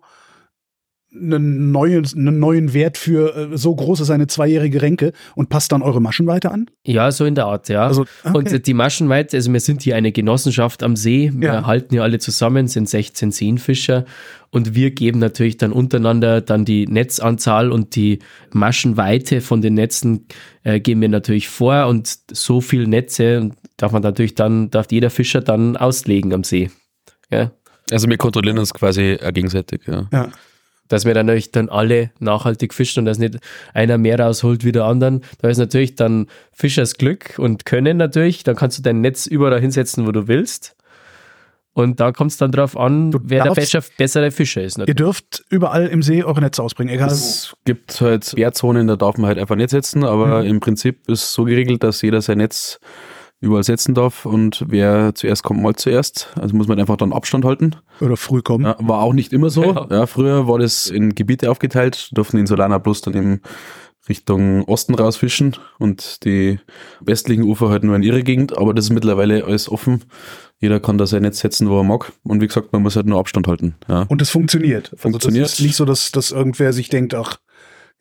[1.15, 5.71] einen neuen, einen neuen Wert für äh, so groß ist eine zweijährige Ränke und passt
[5.71, 6.69] dann eure Maschenweite an?
[6.85, 7.85] Ja, so in der Art, ja.
[7.85, 8.37] Also, okay.
[8.37, 11.65] Und die Maschenweite, also wir sind hier eine Genossenschaft am See, wir ja.
[11.65, 14.05] halten hier alle zusammen, sind 16 Seenfischer
[14.49, 18.19] und wir geben natürlich dann untereinander dann die Netzanzahl und die
[18.51, 20.27] Maschenweite von den Netzen
[20.63, 25.09] äh, geben wir natürlich vor und so viel Netze darf man natürlich dann, darf jeder
[25.09, 26.69] Fischer dann auslegen am See.
[27.31, 27.51] Ja.
[27.91, 30.07] Also wir kontrollieren uns quasi gegenseitig, ja.
[30.11, 30.29] Ja.
[30.93, 33.39] Dass wir dann natürlich dann alle nachhaltig fischen und dass nicht
[33.73, 35.21] einer mehr rausholt wie der anderen.
[35.41, 38.43] Da ist natürlich dann Fischers Glück und Können natürlich.
[38.43, 40.75] Dann kannst du dein Netz überall hinsetzen, wo du willst.
[41.73, 44.77] Und da kommt es dann drauf an, du wer der besser, bessere Fischer ist.
[44.77, 44.99] Natürlich.
[44.99, 47.09] Ihr dürft überall im See eure Netze ausbringen, egal.
[47.09, 50.49] Es gibt halt Bärzonen, da darf man halt einfach nicht setzen, aber mhm.
[50.49, 52.79] im Prinzip ist es so geregelt, dass jeder sein Netz
[53.43, 56.33] überall setzen darf und wer zuerst kommt, mal zuerst.
[56.39, 57.75] Also muss man einfach dann Abstand halten.
[57.99, 58.65] Oder früh kommen.
[58.65, 59.63] Ja, war auch nicht immer so.
[59.65, 59.87] Ja.
[59.89, 60.05] ja.
[60.07, 63.41] früher war das in Gebiete aufgeteilt, durften in Solana Plus dann eben
[64.09, 66.59] Richtung Osten rausfischen und die
[66.99, 70.03] westlichen Ufer halt nur in ihre Gegend, aber das ist mittlerweile alles offen.
[70.59, 72.13] Jeder kann da sein Netz setzen, wo er mag.
[72.23, 73.75] Und wie gesagt, man muss halt nur Abstand halten.
[73.89, 74.03] Ja.
[74.03, 74.91] Und es funktioniert.
[74.95, 75.43] Funktioniert.
[75.43, 77.37] Also das ist nicht so, dass, dass irgendwer sich denkt, ach,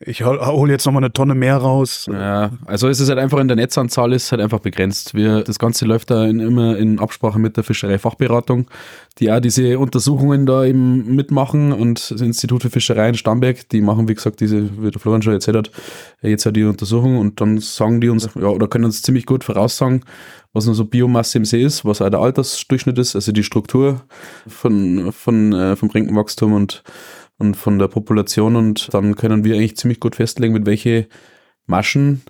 [0.05, 2.09] ich hole jetzt nochmal eine Tonne mehr raus.
[2.11, 5.13] Ja, also es ist halt einfach in der Netzanzahl ist halt einfach begrenzt.
[5.13, 8.67] Wir, das Ganze läuft da in, immer in Absprache mit der Fischereifachberatung,
[9.19, 13.81] die auch diese Untersuchungen da eben mitmachen und das Institut für Fischerei in Starnberg, die
[13.81, 15.71] machen, wie gesagt, diese, wie der Florian schon erzählt hat,
[16.21, 19.43] jetzt halt die Untersuchung und dann sagen die uns, ja, oder können uns ziemlich gut
[19.43, 20.03] voraussagen,
[20.53, 24.01] was noch so Biomasse im See ist, was auch der Altersdurchschnitt ist, also die Struktur
[24.47, 26.83] von, von, äh, vom Renkenwachstum und
[27.37, 31.07] und von der Population und dann können wir eigentlich ziemlich gut festlegen, mit welche
[31.65, 32.21] Maschen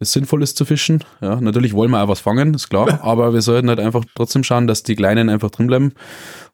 [0.00, 1.02] es sinnvoll ist zu fischen.
[1.20, 4.44] Ja, natürlich wollen wir auch was fangen, ist klar, aber wir sollten halt einfach trotzdem
[4.44, 5.92] schauen, dass die Kleinen einfach drin bleiben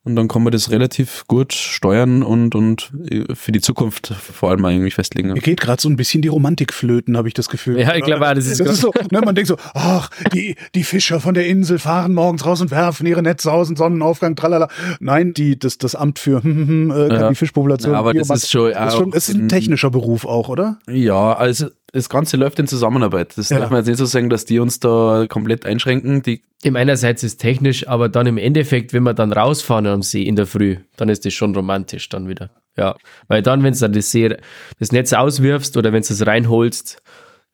[0.05, 2.93] und dann kann man das relativ gut steuern und, und
[3.33, 5.33] für die Zukunft vor allem eigentlich festlegen.
[5.33, 7.81] Mir geht gerade so ein bisschen die Romantik flöten, habe ich das Gefühl.
[7.81, 8.93] Ja, ich glaube, das ist, das ist so.
[9.11, 12.71] Ne, man denkt so, ach, die, die Fischer von der Insel fahren morgens raus und
[12.71, 14.69] werfen ihre Netze aus und Sonnenaufgang, tralala.
[15.01, 17.29] Nein, die, das, das Amt für hm, hm, hm, äh, ja.
[17.31, 17.93] die Fischpopulation.
[17.95, 20.79] Ja, aber das ist schon, das ist schon, das ist ein technischer Beruf auch, oder?
[20.87, 23.39] Ja, also das Ganze läuft in Zusammenarbeit.
[23.39, 23.61] Das ja.
[23.61, 26.23] darf man jetzt nicht so sagen, dass die uns da komplett einschränken.
[26.23, 30.23] Die Im einerseits ist technisch, aber dann im Endeffekt, wenn wir dann rausfahren am See
[30.25, 32.51] in der Früh, dann ist das schon romantisch dann wieder.
[32.77, 32.97] Ja,
[33.29, 34.37] weil dann, wenn du dann das, See,
[34.81, 37.01] das Netz auswirfst oder wenn du es reinholst,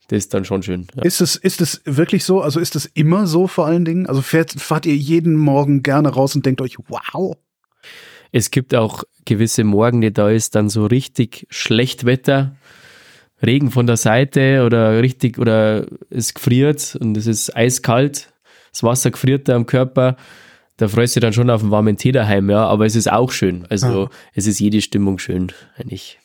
[0.08, 0.86] das ist dann schon schön.
[0.96, 1.02] Ja.
[1.02, 2.40] Ist es ist es wirklich so?
[2.40, 4.06] Also ist es immer so vor allen Dingen?
[4.06, 7.36] Also fährt, fahrt ihr jeden Morgen gerne raus und denkt euch, wow.
[8.32, 12.56] Es gibt auch gewisse Morgen, da ist dann so richtig schlecht Wetter
[13.42, 18.32] Regen von der Seite oder richtig oder es gefriert und es ist eiskalt,
[18.72, 20.16] das Wasser gefriert da am Körper,
[20.76, 23.32] da freust du dann schon auf einen warmen Tee daheim, ja, aber es ist auch
[23.32, 23.66] schön.
[23.68, 24.10] Also ah.
[24.34, 26.18] es ist jede Stimmung schön, eigentlich.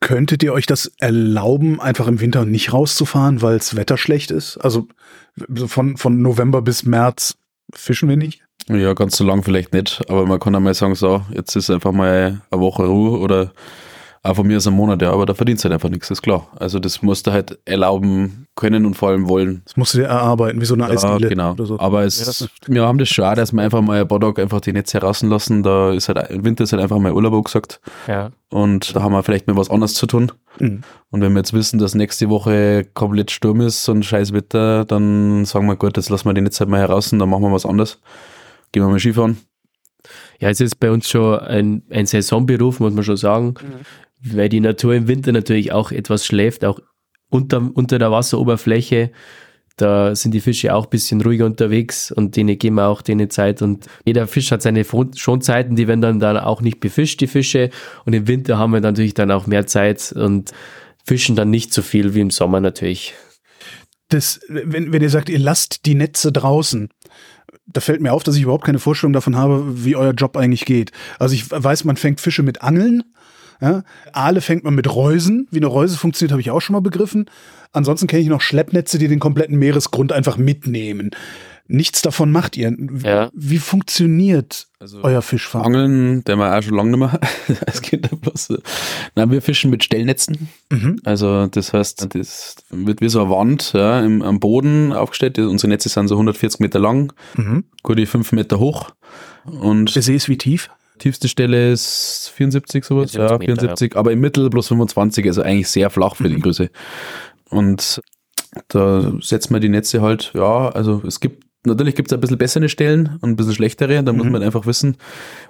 [0.00, 4.58] Könntet ihr euch das erlauben, einfach im Winter nicht rauszufahren, weil das Wetter schlecht ist?
[4.58, 4.86] Also
[5.66, 7.38] von, von November bis März
[7.74, 8.42] fischen wir nicht?
[8.68, 11.92] Ja, ganz so lang vielleicht nicht, aber man kann einmal sagen, so, jetzt ist einfach
[11.92, 13.52] mal eine Woche Ruhe oder
[14.26, 16.20] aber von mir ist ein Monat, ja, aber da verdienst du halt einfach nichts, ist
[16.20, 16.48] klar.
[16.58, 19.62] Also das musst du halt erlauben können und vor allem wollen.
[19.64, 21.20] Das musst du dir erarbeiten, wie so eine Eisdiele.
[21.20, 21.54] Ja, genau.
[21.56, 21.78] So.
[21.78, 24.42] Aber es, ja, wir haben das schon auch, dass wir einfach mal ein paar Tage
[24.42, 25.62] einfach die Netze herauslassen.
[25.62, 27.80] Da ist halt, im Winter ist halt einfach mal Urlaub gesagt.
[28.08, 28.32] Ja.
[28.50, 30.32] Und da haben wir vielleicht mal was anderes zu tun.
[30.58, 30.80] Mhm.
[31.10, 35.44] Und wenn wir jetzt wissen, dass nächste Woche komplett Sturm ist und scheiß Wetter, dann
[35.44, 37.52] sagen wir, gut, jetzt lassen wir die Netze halt mal heraus und dann machen wir
[37.52, 38.00] was anderes.
[38.72, 39.36] Gehen wir mal Skifahren.
[40.40, 43.54] Ja, es ist bei uns schon ein, ein Saisonberuf, muss man schon sagen.
[43.60, 46.80] Mhm weil die Natur im Winter natürlich auch etwas schläft, auch
[47.28, 49.10] unter, unter der Wasseroberfläche.
[49.76, 53.28] Da sind die Fische auch ein bisschen ruhiger unterwegs und denen geben wir auch denen
[53.28, 53.60] Zeit.
[53.60, 54.84] Und jeder Fisch hat seine
[55.14, 57.68] Schonzeiten, die werden dann, dann auch nicht befischt, die Fische.
[58.06, 60.52] Und im Winter haben wir natürlich dann auch mehr Zeit und
[61.04, 63.14] fischen dann nicht so viel wie im Sommer natürlich.
[64.08, 66.88] Das, wenn, wenn ihr sagt, ihr lasst die Netze draußen,
[67.66, 70.64] da fällt mir auf, dass ich überhaupt keine Vorstellung davon habe, wie euer Job eigentlich
[70.64, 70.92] geht.
[71.18, 73.02] Also ich weiß, man fängt Fische mit Angeln
[73.60, 73.82] ja?
[74.12, 75.48] Aale fängt man mit Reusen.
[75.50, 77.26] Wie eine Reuse funktioniert, habe ich auch schon mal begriffen.
[77.72, 81.10] Ansonsten kenne ich noch Schleppnetze, die den kompletten Meeresgrund einfach mitnehmen.
[81.68, 82.76] Nichts davon macht ihr.
[83.02, 83.30] Ja.
[83.34, 85.62] Wie funktioniert also euer Fischfang?
[85.62, 87.20] Angeln, der war auch schon lange nicht mehr.
[87.66, 88.54] Es geht bloß.
[89.16, 90.48] Nein, wir fischen mit Stellnetzen.
[90.70, 91.00] Mhm.
[91.04, 95.38] Also das heißt, das wird wie so eine Wand ja, im, am Boden aufgestellt.
[95.40, 97.64] Unsere Netze sind so 140 Meter lang, mhm.
[97.82, 98.90] gute 5 Meter hoch.
[99.44, 100.70] Und der See ist wie tief?
[100.98, 104.00] Tiefste Stelle ist 74 sowas, ja, 74, ja.
[104.00, 106.40] aber im Mittel plus 25, also eigentlich sehr flach für die.
[106.40, 106.70] Größe.
[107.50, 108.00] Und
[108.68, 112.38] da setzt man die Netze halt, ja, also es gibt, natürlich gibt es ein bisschen
[112.38, 114.18] bessere Stellen und ein bisschen schlechtere, da mhm.
[114.18, 114.96] muss man einfach wissen,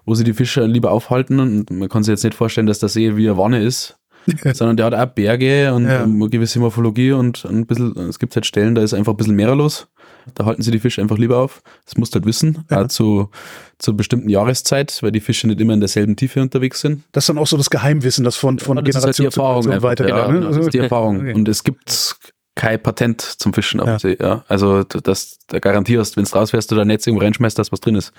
[0.05, 2.89] wo sie die Fische lieber aufhalten und man kann sich jetzt nicht vorstellen, dass der
[2.89, 3.99] See wie eine Wanne ist,
[4.53, 6.03] sondern der hat auch Berge und ja.
[6.03, 9.37] eine gewisse Morphologie und ein bisschen, es gibt halt Stellen, da ist einfach ein bisschen
[9.37, 9.89] mehr los.
[10.35, 11.63] Da halten sie die Fische einfach lieber auf.
[11.85, 12.65] Das musst du halt wissen.
[12.71, 12.83] Ja.
[12.83, 13.31] Auch zu,
[13.79, 17.05] zur bestimmten Jahreszeit, weil die Fische nicht immer in derselben Tiefe unterwegs sind.
[17.13, 19.37] Das ist dann auch so das Geheimwissen, das von, von ja, das Generation ist halt
[19.37, 20.15] die Erfahrung zu, weitergeht.
[20.15, 20.41] Ja, ne?
[20.41, 21.21] Das ist die Erfahrung.
[21.21, 21.35] Okay.
[21.35, 22.17] Und es gibt
[22.55, 23.99] kein Patent zum Fischen auf ja.
[23.99, 24.17] See.
[24.21, 24.45] Ja.
[24.49, 27.95] Also das, da garantierst, wenn du rausfährst oder ein Netz irgendwo reinschmeißt, dass was drin
[27.95, 28.13] ist.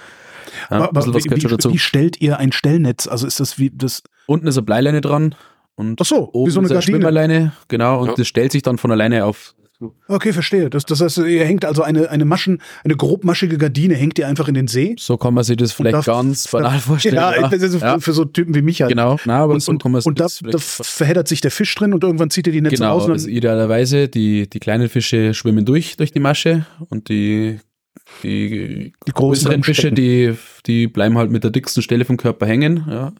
[0.69, 3.07] Ja, aber, aber wie, wie, wie, stellt ihr ein Stellnetz?
[3.07, 4.03] Also ist das wie das.
[4.27, 5.35] Unten ist eine Bleileine dran
[5.75, 6.81] und Ach so, oben wie so eine ist eine.
[6.81, 8.13] Schwimmerleine, genau, und ja.
[8.15, 9.55] das stellt sich dann von alleine auf
[10.07, 10.71] Okay, verstehe.
[10.71, 14.47] Das, das heißt, ihr hängt also eine, eine Maschen, eine grobmaschige Gardine, hängt ihr einfach
[14.47, 14.95] in den See?
[14.97, 17.15] So kann man sich das vielleicht das, ganz banal vorstellen.
[17.15, 17.99] Ja, das ist ja.
[17.99, 18.89] für so Typen wie mich halt.
[18.89, 21.93] Genau, Na, aber und, so kann man und da, da verheddert sich der Fisch drin
[21.93, 23.03] und irgendwann zieht er die Netze genau, raus.
[23.03, 27.59] Genau, also idealerweise, die, die kleinen Fische schwimmen durch, durch die Masche und die,
[28.23, 32.85] die, die größeren Fische, die, die bleiben halt mit der dicksten Stelle vom Körper hängen.
[32.89, 33.13] Ja.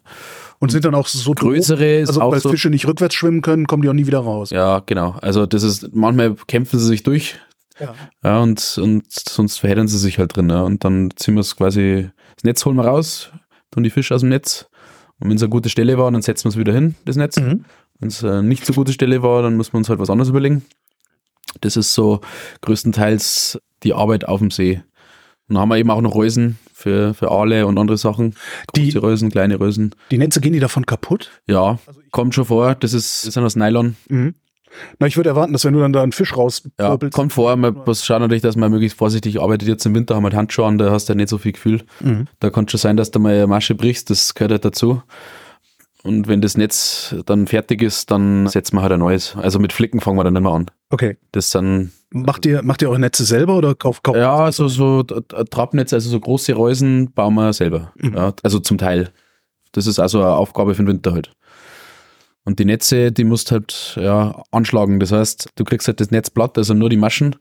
[0.58, 3.66] Und sind dann auch so größere, also auch weil so, Fische nicht rückwärts schwimmen können,
[3.66, 4.50] kommen die auch nie wieder raus.
[4.50, 5.12] Ja, genau.
[5.22, 7.36] Also das ist, manchmal kämpfen sie sich durch.
[7.78, 7.94] Ja.
[8.24, 10.50] ja und, und sonst verheddern sie sich halt drin.
[10.50, 10.62] Ja.
[10.62, 13.30] Und dann ziehen wir es quasi, das Netz holen wir raus,
[13.70, 14.68] tun die Fische aus dem Netz.
[15.20, 17.38] Und wenn es eine gute Stelle war, dann setzen wir es wieder hin, das Netz.
[17.38, 17.64] Mhm.
[18.00, 20.28] Wenn es eine nicht so gute Stelle war, dann muss man uns halt was anderes
[20.28, 20.64] überlegen.
[21.60, 22.20] Das ist so
[22.62, 24.82] größtenteils die Arbeit auf dem See.
[25.48, 28.34] Und dann haben wir eben auch noch Rösen für, für Aale und andere Sachen.
[28.74, 29.94] Große Die- Rösen, kleine Rösen.
[30.10, 31.30] Die Netze gehen die davon kaputt?
[31.46, 31.78] Ja,
[32.10, 32.74] kommt schon vor.
[32.74, 33.96] Das ist, das sind aus Nylon.
[34.08, 34.34] Mhm.
[34.98, 37.14] Na, ich würde erwarten, dass wenn du dann da einen Fisch Ja, rauspopelst.
[37.14, 37.56] kommt vor.
[37.56, 39.66] Man muss schauen natürlich, dass man möglichst vorsichtig arbeitet.
[39.66, 41.52] Jetzt im Winter haben wir halt Handschuhe an, da hast du ja nicht so viel
[41.52, 41.82] Gefühl.
[42.00, 42.26] Mhm.
[42.40, 45.02] Da kann schon sein, dass du mal eine Masche brichst, das gehört halt dazu.
[46.04, 49.34] Und wenn das Netz dann fertig ist, dann setzen wir halt ein neues.
[49.36, 50.66] Also mit Flicken fangen wir dann nicht mehr an.
[50.90, 51.16] Okay.
[51.32, 55.02] Das sind, Macht ihr, macht ihr eure Netze selber oder kauft, kauft ja, also so
[55.02, 57.92] T- T- Trabnetz, also so große Reusen bauen wir selber.
[57.96, 58.14] Mhm.
[58.14, 59.10] Ja, also zum Teil.
[59.72, 61.32] Das ist also eine Aufgabe für den Winter halt.
[62.44, 65.00] Und die Netze, die musst halt ja, anschlagen.
[65.00, 67.36] Das heißt, du kriegst halt das Netz platt, also nur die Maschen.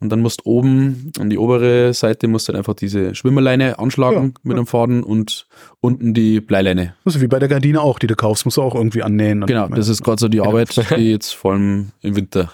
[0.00, 4.14] Und dann musst oben an die obere Seite musst du halt einfach diese Schwimmerleine anschlagen
[4.16, 4.62] Ja, mit ja.
[4.62, 5.46] dem Faden und
[5.80, 6.94] unten die Bleileine.
[7.04, 9.44] Ist wie bei der Gardine auch, die du kaufst, musst du auch irgendwie annähen.
[9.46, 12.50] Genau, das ist gerade so die Arbeit, die jetzt vor allem im Winter.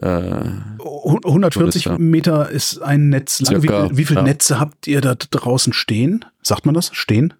[0.00, 0.40] Äh,
[0.80, 1.98] 140 So ist.
[1.98, 3.62] Meter ist ein Netz lang.
[3.62, 4.22] Wie, wie viele.
[4.22, 6.24] Netze habt ihr da draußen stehen?
[6.42, 6.90] Sagt man das?
[6.92, 7.34] Stehen?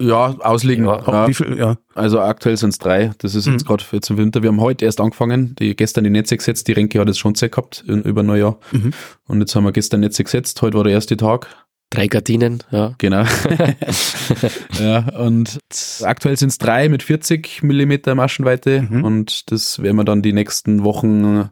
[0.00, 0.86] Ja, auslegen.
[0.86, 1.76] Ja, Ja, Wie viel, ja.
[1.94, 3.12] also aktuell sind es drei.
[3.18, 3.66] Das ist jetzt Mhm.
[3.66, 4.42] gerade für jetzt im Winter.
[4.42, 6.66] Wir haben heute erst angefangen, die gestern die Netze gesetzt.
[6.68, 8.58] Die Renke hat jetzt schon Zeit gehabt in, über Neujahr.
[8.72, 8.92] Mhm.
[9.28, 10.60] Und jetzt haben wir gestern Netze gesetzt.
[10.62, 11.48] Heute war der erste Tag.
[11.92, 12.94] Drei Gardinen, ja.
[12.98, 13.24] Genau.
[14.80, 15.58] ja, und
[16.02, 19.04] aktuell sind es drei mit 40 Millimeter Maschenweite Mhm.
[19.04, 21.48] und das werden wir dann die nächsten Wochen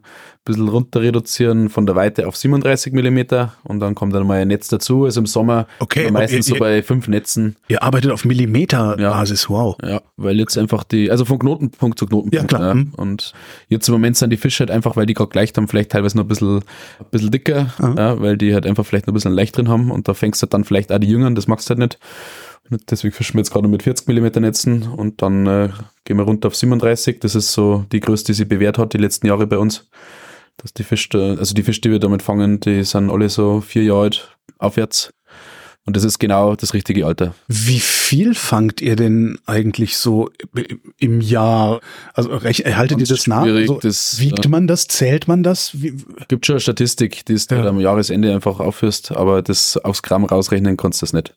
[0.49, 4.47] bisschen runter reduzieren von der Weite auf 37 Millimeter und dann kommt dann mal ein
[4.49, 5.05] Netz dazu.
[5.05, 7.55] Also im Sommer Okay, meistens ihr- so bei fünf Netzen.
[7.67, 9.77] Ihr arbeitet auf Millimeterbasis, wow.
[9.83, 12.51] Ja, weil jetzt einfach die, also von Knotenpunkt zu Knotenpunkt.
[12.51, 12.75] Ja, klar.
[12.75, 12.93] Mhm.
[12.97, 13.33] Und
[13.69, 16.17] jetzt im Moment sind die Fische halt einfach, weil die gerade gleich haben, vielleicht teilweise
[16.17, 17.95] noch ein bisschen, ein bisschen dicker, Aha.
[17.97, 20.41] ja, weil die halt einfach vielleicht noch ein bisschen leicht drin haben und da fängst
[20.41, 21.99] du halt dann vielleicht auch die Jüngeren, das magst du halt nicht.
[22.89, 25.69] Deswegen fischen wir jetzt gerade mit 40 Millimeter Netzen und dann äh,
[26.05, 27.19] gehen wir runter auf 37.
[27.19, 29.89] Das ist so die größte, die sie bewährt hat, die letzten Jahre bei uns.
[30.61, 33.83] Dass die Fische, also die Fische, die wir damit fangen, die sind alle so vier
[33.83, 35.13] Jahre alt aufwärts.
[35.85, 37.33] Und das ist genau das richtige Alter.
[37.47, 40.29] Wie viel fangt ihr denn eigentlich so
[40.99, 41.79] im Jahr?
[42.13, 43.43] Also rech- haltet ihr das nach?
[43.43, 44.51] Schwierig, So, das, wiegt ja.
[44.51, 44.87] man das?
[44.87, 45.81] Zählt man das?
[45.81, 45.95] Wie,
[46.27, 47.57] Gibt schon eine Statistik, die du Ja.
[47.57, 51.35] halt am Jahresende einfach aufführst, aber das aufs Gramm rausrechnen kannst du das nicht.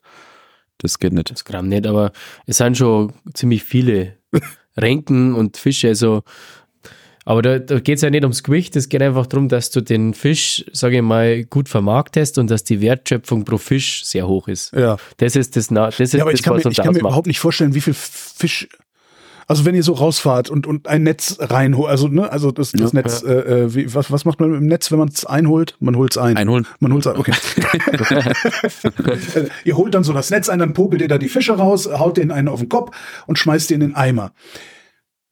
[0.79, 1.31] Das geht nicht.
[1.31, 2.13] Das Gramm nicht, aber
[2.45, 4.19] es sind schon ziemlich viele
[4.77, 5.89] Renken und Fische.
[5.89, 6.25] Also,
[7.25, 9.81] aber da, da geht es ja nicht ums Gewicht, es geht einfach darum, dass du
[9.81, 14.49] den Fisch, sage ich mal, gut vermarktest und dass die Wertschöpfung pro Fisch sehr hoch
[14.49, 14.73] ist.
[14.73, 14.97] ja.
[15.19, 16.85] Das ist das, Na- das, ist ja, aber das ich kann, mir, was uns ich
[16.85, 18.69] kann mir überhaupt nicht vorstellen, wie viel Fisch.
[19.49, 22.93] Also wenn ihr so rausfahrt und, und ein Netz reinholt, also ne, also das, das
[22.93, 23.01] Ja.
[23.03, 25.77] Netz, äh, äh, wie, was, was macht man mit dem Netz, wenn man es einholt?
[25.81, 26.37] Man holt es ein.
[26.37, 26.67] Einholen.
[26.79, 27.33] Man holt es ein, okay.
[29.65, 32.17] Ihr holt dann so das Netz ein, dann popelt ihr da die Fische raus, haut
[32.17, 34.33] denen einen auf den Kopf und schmeißt die in den Eimer.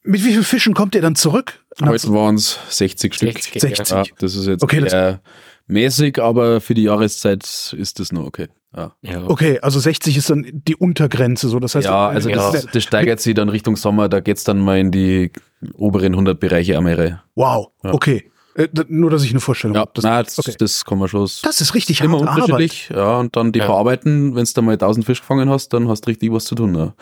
[0.03, 1.61] Mit wie vielen Fischen kommt ihr dann zurück?
[1.83, 3.33] Heute waren es 60 Stück.
[3.33, 3.89] 60, 60.
[3.91, 5.21] Ja, das ist jetzt Okay, eher
[5.67, 8.49] mäßig, aber für die Jahreszeit ist das nur okay.
[8.77, 9.25] Ja, Ja.
[9.29, 11.87] Okay, also 60 ist dann die Untergrenze, so das heißt.
[11.87, 12.53] ja also Ja.
[12.53, 15.33] das, das steigert sich dann Richtung Sommer, da geht's dann mal in die
[15.75, 17.23] oberen 100 Bereiche am Meere.
[17.35, 17.93] Wow, Ja.
[17.95, 18.31] okay.
[18.57, 19.93] Äh, nur, dass ich eine Vorstellung Ja, habe.
[19.95, 20.55] Das, okay.
[20.59, 21.23] das kann man schon.
[21.43, 22.43] das ist richtig immer harte Arbeit.
[22.51, 23.67] unterschiedlich, ja, und dann die Ja.
[23.67, 26.55] verarbeiten, wenn du da mal 1000 Fisch gefangen hast, dann hast du richtig was zu
[26.57, 26.75] tun.
[26.75, 26.95] Ja.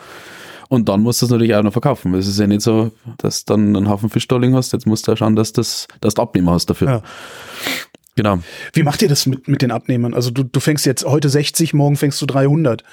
[0.69, 2.13] Und dann musst du es natürlich auch noch verkaufen.
[2.13, 4.85] Es ist ja nicht so, dass du dann einen Haufen Fisch da liegen hast, jetzt
[4.85, 6.87] musst du ja schauen, dass, das, dass du Abnehmer hast dafür.
[6.87, 7.03] Ja.
[8.15, 8.39] Genau.
[8.73, 10.13] Wie macht ihr das mit, mit den Abnehmern?
[10.13, 12.83] Also du, du fängst jetzt heute 60, morgen fängst du 300.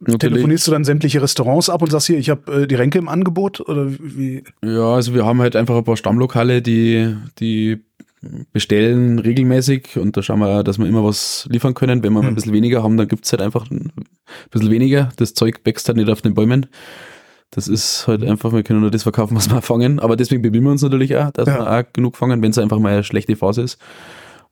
[0.00, 0.18] Natürlich.
[0.18, 3.08] Telefonierst du dann sämtliche Restaurants ab und sagst hier, ich habe äh, die Ränke im
[3.08, 3.60] Angebot?
[3.60, 4.44] Oder wie?
[4.64, 7.84] Ja, also wir haben halt einfach ein paar Stammlokale, die, die
[8.52, 12.02] bestellen regelmäßig und da schauen wir, dass wir immer was liefern können.
[12.02, 12.34] Wenn wir mal ein Mhm.
[12.36, 13.92] bisschen weniger haben, dann gibt's halt einfach ein
[14.50, 15.10] bisschen weniger.
[15.16, 16.66] Das Zeug wächst halt nicht auf den Bäumen.
[17.50, 20.00] Das ist halt einfach, wir können nur das verkaufen, was wir fangen.
[20.00, 21.58] Aber deswegen bemühen wir uns natürlich auch, dass ja.
[21.58, 23.78] wir auch genug fangen, wenn es einfach mal eine schlechte Phase ist.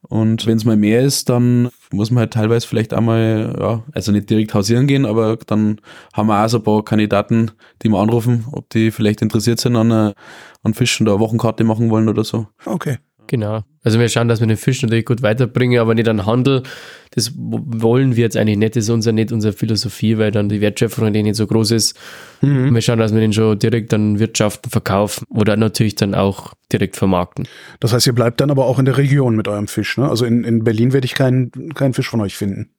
[0.09, 4.13] Und wenn es mal mehr ist, dann muss man halt teilweise vielleicht einmal, ja, also
[4.13, 5.81] nicht direkt hausieren gehen, aber dann
[6.13, 9.77] haben wir auch so ein paar Kandidaten, die wir anrufen, ob die vielleicht interessiert sind
[9.77, 12.47] an, an Fischen oder Wochenkarte machen wollen oder so.
[12.67, 12.99] Okay.
[13.27, 13.65] Genau.
[13.83, 16.63] Also wir schauen, dass wir den Fisch natürlich gut weiterbringen, aber nicht an Handel.
[17.11, 18.77] Das wollen wir jetzt eigentlich nicht.
[18.77, 21.99] Das ist unser, nicht unsere Philosophie, weil dann die Wertschöpfung nicht so groß ist.
[22.41, 22.75] Mhm.
[22.75, 26.97] Wir schauen, dass wir den schon direkt an Wirtschaften verkaufen oder natürlich dann auch direkt
[26.97, 27.47] vermarkten.
[27.81, 30.09] Das heißt, ihr bleibt dann aber auch in der Region mit eurem Fisch, ne?
[30.09, 32.71] Also in, in Berlin werde ich keinen, keinen Fisch von euch finden.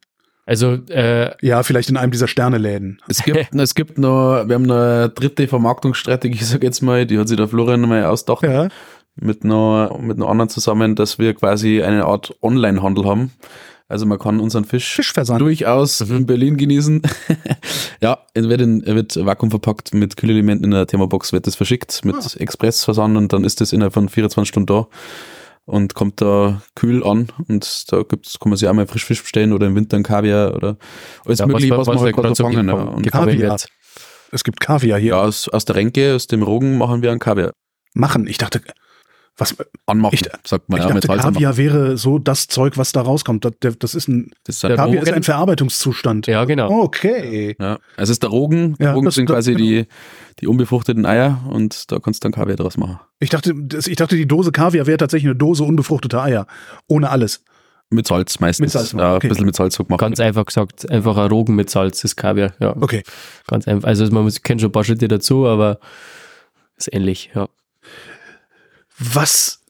[0.47, 2.99] Also äh, ja, vielleicht in einem dieser Sterneläden.
[3.07, 7.27] Es gibt, es gibt noch, wir haben eine dritte Vermarktungsstrategie, sag jetzt mal, die hat
[7.27, 8.43] sich der Florian mal ausgedacht.
[8.43, 8.69] Ja
[9.15, 13.31] mit einer, mit einer anderen zusammen, dass wir quasi eine Art Online-Handel haben.
[13.87, 15.39] Also man kann unseren Fisch Fischversand.
[15.39, 16.17] durchaus mhm.
[16.17, 17.03] in Berlin genießen.
[18.01, 21.55] ja, er wird, in, er wird vakuum verpackt mit Kühlelementen in der Thermobox, wird das
[21.55, 22.39] verschickt mit ah.
[22.39, 24.87] Expressversand und dann ist das innerhalb von 24 Stunden da
[25.65, 29.21] und kommt da kühl an und da gibt's, kann man sich auch mal frisch Fisch
[29.21, 30.77] bestellen oder im Winter ein Kaviar oder
[31.25, 32.67] alles ja, mögliche, was, was, was man halt gerade so fangen.
[32.67, 32.73] Ja.
[32.73, 33.57] Und Kaviar.
[34.31, 35.11] Es gibt Kaviar hier.
[35.11, 37.51] Ja, aus, aus der Renke, aus dem Rogen machen wir ein Kaviar.
[37.93, 38.27] Machen?
[38.27, 38.61] Ich dachte,
[39.37, 40.93] was anmachen, ich, sagt man ich ja.
[40.93, 43.45] Dachte, mit Kaviar wäre so das Zeug, was da rauskommt.
[43.59, 44.97] Das, das ist ein das ist Kaviar Rogen.
[44.99, 46.27] ist ein Verarbeitungszustand.
[46.27, 46.83] Ja, genau.
[46.83, 47.55] Okay.
[47.59, 48.75] Ja, es ist der Rogen.
[48.79, 49.65] Ja, Rogen das, sind quasi genau.
[49.65, 49.87] die,
[50.39, 52.99] die unbefruchteten Eier und da kannst du dann Kaviar draus machen.
[53.19, 56.47] Ich dachte, das, ich dachte, die Dose Kaviar wäre tatsächlich eine Dose unbefruchteter Eier.
[56.87, 57.43] Ohne alles.
[57.89, 58.61] Mit Salz meistens.
[58.61, 59.27] Mit Salz, ja, okay.
[59.27, 59.99] ein bisschen mit Salz gemacht.
[59.99, 62.53] Ganz einfach gesagt, einfach ein Rogen mit Salz ist Kaviar.
[62.59, 62.75] Ja.
[62.77, 63.03] Okay.
[63.47, 63.87] Ganz einfach.
[63.87, 65.79] Also man muss, kennt schon ein paar Schritte dazu, aber
[66.77, 67.47] ist ähnlich, ja.
[68.97, 69.61] Was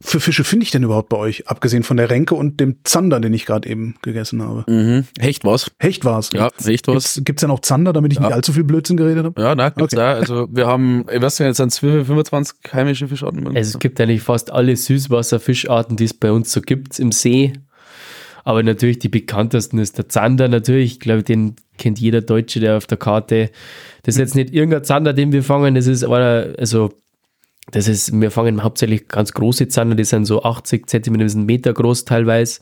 [0.00, 1.48] für Fische finde ich denn überhaupt bei euch?
[1.48, 4.64] Abgesehen von der Renke und dem Zander, den ich gerade eben gegessen habe.
[4.70, 5.04] Mhm.
[5.18, 5.72] Hecht war's.
[5.80, 6.30] Hecht war's.
[6.32, 7.14] Ja, Hecht war's.
[7.14, 8.26] Gibt's, gibt's denn auch Zander, damit ich ja.
[8.26, 9.40] nicht allzu viel Blödsinn geredet habe?
[9.40, 10.02] Ja, na, gibt's okay.
[10.02, 10.20] auch.
[10.20, 13.44] Also wir haben, weiß nicht, jetzt sind 25 heimische Fischarten.
[13.48, 17.52] Also es gibt eigentlich fast alle Süßwasserfischarten, die es bei uns so gibt im See.
[18.44, 20.92] Aber natürlich die bekanntesten ist der Zander natürlich.
[20.92, 23.50] Ich glaube, den kennt jeder Deutsche, der auf der Karte.
[24.04, 25.74] Das ist jetzt nicht irgendein Zander, den wir fangen.
[25.74, 26.92] Das ist einer, also
[27.70, 31.46] das ist, wir fangen hauptsächlich ganz große Zander, die sind so 80 Zentimeter bis einen
[31.46, 32.60] Meter groß teilweise.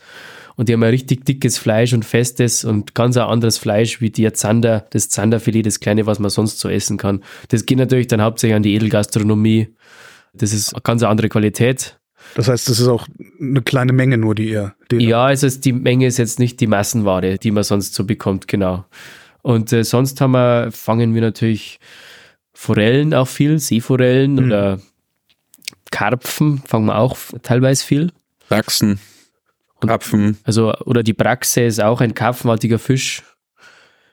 [0.56, 4.10] Und die haben ein richtig dickes Fleisch und festes und ganz ein anderes Fleisch wie
[4.10, 7.22] die Zander, das Zanderfilet, das kleine, was man sonst so essen kann.
[7.48, 9.68] Das geht natürlich dann hauptsächlich an die Edelgastronomie.
[10.32, 11.98] Das ist eine ganz andere Qualität.
[12.34, 13.06] Das heißt, das ist auch
[13.40, 14.74] eine kleine Menge nur, die ihr.
[14.90, 18.48] Die ja, also die Menge ist jetzt nicht die Massenware, die man sonst so bekommt,
[18.48, 18.86] genau.
[19.42, 21.78] Und äh, sonst haben wir, fangen wir natürlich
[22.52, 24.38] Forellen auch viel, Seeforellen mhm.
[24.38, 24.80] oder
[25.90, 28.12] Karpfen fangen wir auch teilweise viel.
[28.48, 29.00] Brachsen,
[29.80, 30.38] Karpfen.
[30.44, 33.22] Also, oder die Braxe ist auch ein karpfenartiger Fisch.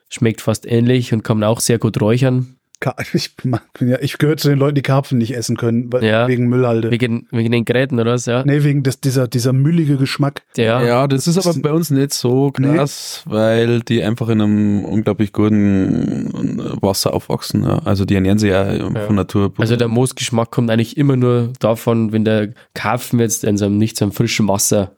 [0.10, 2.58] Schmeckt fast ähnlich und kann man auch sehr gut räuchern.
[3.14, 3.32] Ich,
[3.80, 6.92] ja, ich gehöre zu den Leuten, die Karpfen nicht essen können, ja, wegen Müllhalde.
[6.92, 8.44] Wegen, wegen den Geräten oder was, ja?
[8.46, 10.42] Nee, wegen des, dieser, dieser müllige Geschmack.
[10.58, 10.82] Ja.
[10.84, 13.32] ja, das ist aber bei uns nicht so krass, nee.
[13.32, 17.64] weil die einfach in einem unglaublich guten Wasser aufwachsen.
[17.64, 17.80] Ja.
[17.80, 18.90] Also die ernähren sich ja, ja.
[19.02, 19.54] von Natur.
[19.58, 23.98] Also der Moosgeschmack kommt eigentlich immer nur davon, wenn der Karpfen jetzt in seinem, nicht
[23.98, 24.96] so einem frischen Wasser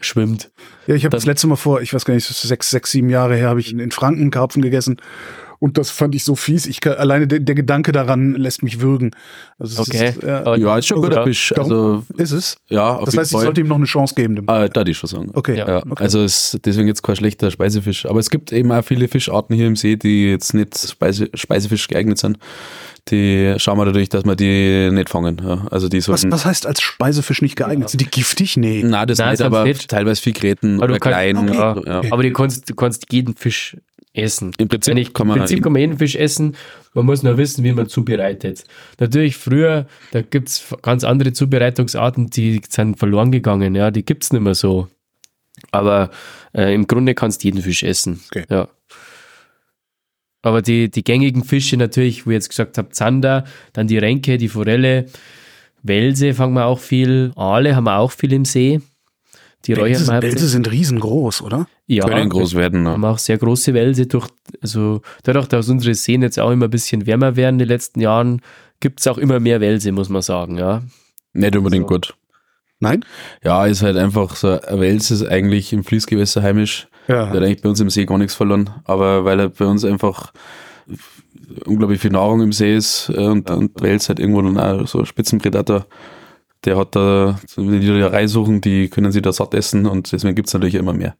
[0.00, 0.50] schwimmt.
[0.86, 3.36] Ja, ich habe das letzte Mal vor, ich weiß gar nicht, sechs, sechs, sieben Jahre
[3.36, 4.96] her, habe ich in Franken Karpfen gegessen
[5.64, 6.66] und das fand ich so fies.
[6.66, 9.12] Ich kann, alleine der, der Gedanke daran lässt mich würgen.
[9.58, 10.10] Also okay.
[10.10, 11.24] Ist, äh, ja, ist schon guter ja.
[11.24, 11.54] Fisch.
[11.56, 12.58] Also, ist es?
[12.68, 13.40] Ja, auf Das heißt, Fall.
[13.40, 14.36] ich sollte ihm noch eine Chance geben.
[14.36, 15.30] Dem ah, da die schon sagen.
[15.32, 15.56] Okay.
[15.56, 15.78] Ja.
[15.78, 16.02] okay.
[16.04, 18.04] Also ist deswegen jetzt kein schlechter Speisefisch.
[18.04, 21.88] Aber es gibt eben auch viele Fischarten hier im See, die jetzt nicht Speise, Speisefisch
[21.88, 22.36] geeignet sind.
[23.08, 25.40] Die schauen wir natürlich, dass wir die nicht fangen.
[25.42, 25.66] Ja.
[25.70, 27.88] Also die was, was heißt als Speisefisch nicht geeignet?
[27.88, 28.58] Sind die giftig?
[28.58, 28.82] Nee.
[28.84, 29.88] Nein, das Nein, nicht, aber nicht.
[29.88, 31.38] teilweise viel Gräten oder klein.
[31.38, 31.82] Okay.
[31.86, 32.02] Ja.
[32.10, 33.78] Aber du kannst, du kannst jeden Fisch
[34.14, 34.52] essen.
[34.58, 36.56] Im Prinzip, ich, kann, man, im Prinzip kann man jeden Fisch essen.
[36.94, 38.64] Man muss nur wissen, wie man zubereitet.
[38.98, 43.74] Natürlich früher, da gibt es ganz andere Zubereitungsarten, die sind verloren gegangen.
[43.74, 44.88] Ja, die gibt es nicht mehr so.
[45.72, 46.10] Aber
[46.54, 48.20] äh, im Grunde kannst du jeden Fisch essen.
[48.30, 48.44] Okay.
[48.48, 48.68] Ja.
[50.42, 54.36] Aber die, die gängigen Fische natürlich, wo ich jetzt gesagt habe, Zander, dann die Renke,
[54.36, 55.06] die Forelle,
[55.82, 58.80] Welse fangen wir auch viel, Aale haben wir auch viel im See.
[59.66, 61.66] Die Wälse, Wälse sind riesengroß, oder?
[61.86, 62.82] Ja, können groß werden.
[62.82, 62.90] Ne?
[62.90, 64.06] haben auch sehr große Wälse.
[64.06, 64.28] Durch,
[64.60, 68.00] also dadurch, dass unsere Seen jetzt auch immer ein bisschen wärmer werden in den letzten
[68.00, 68.42] Jahren,
[68.80, 70.82] gibt es auch immer mehr Wälse, muss man sagen, ja.
[71.32, 71.94] Nicht unbedingt also.
[71.94, 72.14] gut.
[72.80, 73.04] Nein?
[73.42, 76.88] Ja, ist halt einfach so, ein Wels ist eigentlich im Fließgewässer heimisch.
[77.08, 77.26] Ja.
[77.26, 79.84] Der hat eigentlich bei uns im See gar nichts verloren, aber weil er bei uns
[79.84, 80.32] einfach
[81.66, 85.04] unglaublich viel Nahrung im See ist äh, und, und Wels halt irgendwo dann auch so
[85.04, 85.86] Spitzenpredator
[86.64, 90.34] der hat da, wenn die da reinsuchen, die können sie da satt essen und deswegen
[90.34, 91.16] gibt's natürlich immer mehr.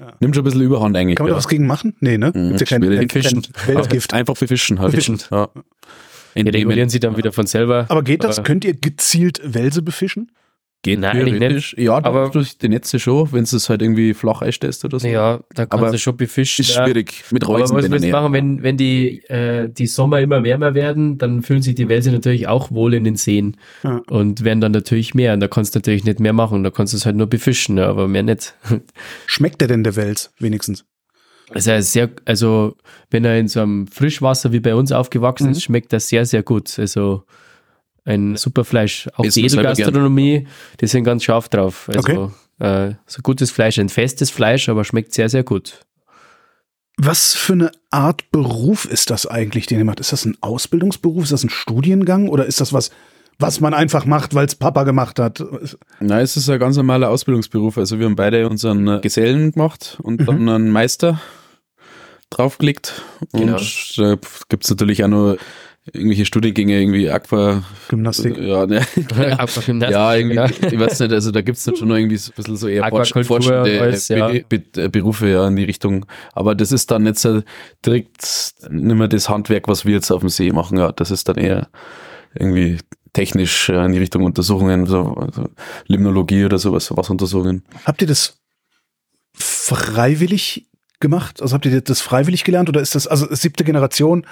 [0.00, 0.12] Ja.
[0.20, 1.16] Nimmt schon ein bisschen Überhand eigentlich.
[1.16, 1.34] Kann man ja.
[1.34, 1.94] da was gegen machen?
[2.00, 2.32] Nee, ne?
[2.34, 3.42] Mhm, Gibt's ja kein, kein, kein
[3.76, 4.12] Weltgift.
[4.12, 4.90] Einfach befischen halt.
[4.90, 5.20] Befischen.
[5.30, 5.48] Ja.
[6.34, 7.86] Ja, regulieren sie dann wieder von selber.
[7.88, 8.42] Aber geht das?
[8.42, 10.30] Könnt ihr gezielt Wälse befischen?
[10.84, 11.78] Geht Nein, eigentlich nicht.
[11.78, 15.06] Ja, aber durch die Netze schon, wenn es halt irgendwie flach einstellst oder so.
[15.06, 16.62] Ja, da kannst aber du schon befischen.
[16.62, 17.76] Ist schwierig mit Reusen.
[17.76, 21.42] Aber was willst du machen, wenn, wenn die, äh, die Sommer immer wärmer werden, dann
[21.42, 24.02] fühlen sich die Wälse natürlich auch wohl in den Seen ja.
[24.10, 25.34] und werden dann natürlich mehr.
[25.34, 26.64] Und da kannst du natürlich nicht mehr machen.
[26.64, 28.54] Da kannst du es halt nur befischen, aber mehr nicht.
[29.26, 30.84] Schmeckt der denn der Wels wenigstens?
[31.50, 32.76] Also sehr, also
[33.10, 35.52] wenn er in so einem Frischwasser wie bei uns aufgewachsen mhm.
[35.52, 36.76] ist, schmeckt das sehr, sehr gut.
[36.76, 37.24] Also
[38.04, 39.08] ein super Fleisch.
[39.14, 40.46] Auch Essen die Edelgastronomie,
[40.80, 41.88] die sind ganz scharf drauf.
[41.94, 42.88] Also okay.
[42.90, 45.80] äh, so gutes Fleisch, ein festes Fleisch, aber schmeckt sehr, sehr gut.
[46.96, 50.00] Was für eine Art Beruf ist das eigentlich, den ihr macht?
[50.00, 51.24] Ist das ein Ausbildungsberuf?
[51.24, 52.90] Ist das ein Studiengang oder ist das was,
[53.38, 55.42] was man einfach macht, weil es Papa gemacht hat?
[56.00, 57.78] Nein, es ist ein ganz normaler Ausbildungsberuf.
[57.78, 60.26] Also wir haben beide unseren Gesellen gemacht und mhm.
[60.26, 61.20] dann einen Meister
[62.30, 63.02] draufgelegt.
[63.32, 63.56] Genau.
[63.56, 64.16] Und da
[64.48, 65.36] gibt es natürlich auch noch
[65.92, 67.64] irgendwelche Studiengänge, irgendwie Aqua.
[67.88, 68.38] Gymnastik.
[68.38, 68.80] Ja, ne.
[69.38, 69.90] Aquagymnastik.
[69.90, 70.46] ja, irgendwie, ja.
[70.46, 72.88] ich weiß nicht, also da gibt es schon noch irgendwie so ein bisschen so eher
[72.88, 74.30] forschende als, ja.
[74.48, 76.06] Be Berufe ja in die Richtung.
[76.32, 77.42] Aber das ist dann nicht so
[77.84, 80.78] direkt nicht mehr das Handwerk, was wir jetzt auf dem See machen.
[80.78, 81.68] Ja, das ist dann eher
[82.34, 82.78] irgendwie
[83.12, 85.48] technisch in die Richtung Untersuchungen, so also
[85.86, 87.62] Limnologie oder sowas, was Untersuchungen.
[87.84, 88.38] Habt ihr das
[89.34, 90.68] freiwillig
[91.00, 91.42] gemacht?
[91.42, 94.26] Also habt ihr das freiwillig gelernt oder ist das, also siebte Generation,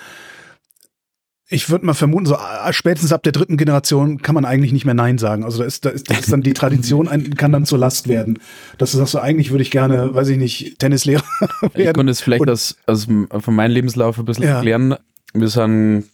[1.53, 4.85] ich würde mal vermuten, so äh, spätestens ab der dritten Generation kann man eigentlich nicht
[4.85, 5.45] mehr Nein sagen.
[5.45, 8.07] Also da ist, da ist, da ist dann die Tradition ein, kann dann zur Last
[8.07, 8.39] werden.
[8.79, 11.25] Dass du sagst, so eigentlich würde ich gerne, weiß ich nicht, Tennislehrer
[11.61, 11.89] werden.
[11.89, 13.09] Ich konnte es vielleicht aus, aus,
[13.41, 14.57] von meinem Lebenslauf ein bisschen ja.
[14.57, 14.95] erklären.
[15.35, 16.05] Wir sind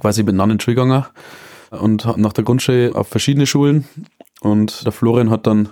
[0.00, 1.10] quasi benannt in Schulganger
[1.70, 3.84] und nach der Grundschule auf verschiedene Schulen.
[4.40, 5.70] Und der Florian hat dann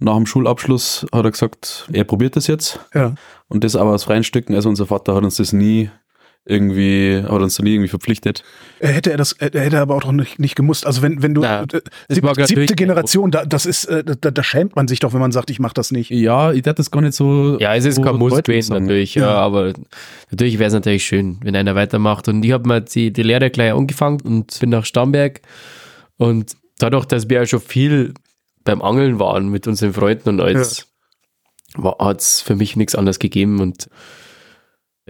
[0.00, 2.80] nach dem Schulabschluss hat er gesagt, er probiert das jetzt.
[2.92, 3.14] Ja.
[3.46, 4.54] Und das aber aus freien Stücken.
[4.54, 5.90] Also unser Vater hat uns das nie
[6.44, 8.42] irgendwie, hat uns da nie irgendwie verpflichtet.
[8.80, 10.86] Hätte er das, er hätte aber auch noch nicht, nicht gemusst.
[10.86, 14.42] Also wenn, wenn du Na, äh, sieb, siebte Generation, da, das ist, äh, da, da
[14.42, 16.10] schämt man sich doch, wenn man sagt, ich mach das nicht.
[16.10, 17.58] Ja, ich dachte das gar nicht so.
[17.60, 19.26] Ja, es ist so kein Muss gewesen natürlich, ja.
[19.26, 19.34] ja.
[19.34, 19.72] aber
[20.30, 22.26] natürlich wäre es natürlich schön, wenn einer weitermacht.
[22.26, 25.42] Und ich habe mir die, die Lehre gleich angefangen und bin nach Starnberg
[26.16, 28.14] und dadurch, dass wir ja schon viel
[28.64, 30.88] beim Angeln waren mit unseren Freunden und alles,
[31.80, 31.96] ja.
[32.00, 33.88] hat es für mich nichts anderes gegeben und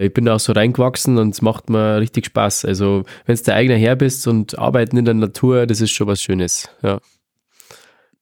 [0.03, 2.65] ich bin auch so reingewachsen und es macht mir richtig Spaß.
[2.65, 6.07] Also, wenn du der eigene Herr bist und arbeiten in der Natur, das ist schon
[6.07, 6.99] was Schönes, ja.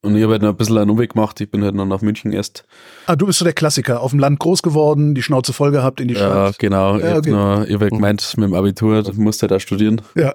[0.03, 1.39] Und ich habe halt noch ein bisschen einen Umweg gemacht.
[1.41, 2.65] Ich bin halt noch nach München erst.
[3.05, 4.01] Ah, du bist so der Klassiker.
[4.01, 6.33] Auf dem Land groß geworden, die Schnauze voll gehabt in die Stadt.
[6.33, 6.97] Ja, genau.
[6.97, 7.29] Ja, okay.
[7.29, 10.01] Ich habe hab halt gemeint, mit dem Abitur, du musst halt auch studieren.
[10.15, 10.33] Ja.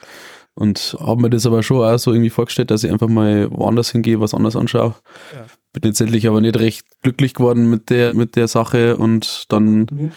[0.55, 3.91] Und habe mir das aber schon auch so irgendwie vorgestellt, dass ich einfach mal woanders
[3.91, 4.95] hingehe, was anderes anschaue.
[5.35, 5.47] Ja.
[5.73, 10.13] Bin letztendlich aber nicht recht glücklich geworden mit der, mit der Sache und dann mhm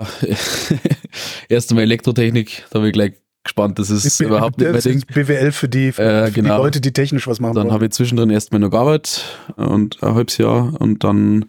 [1.48, 3.12] Erst einmal Elektrotechnik, da bin ich gleich
[3.44, 5.02] gespannt, das ist B überhaupt nicht mein Ding.
[5.06, 6.56] BWL für die, für, äh, genau.
[6.56, 9.24] die Leute, die technisch was machen Dann habe ich zwischendrin erstmal noch gearbeitet
[9.56, 11.46] und ein halbes Jahr und dann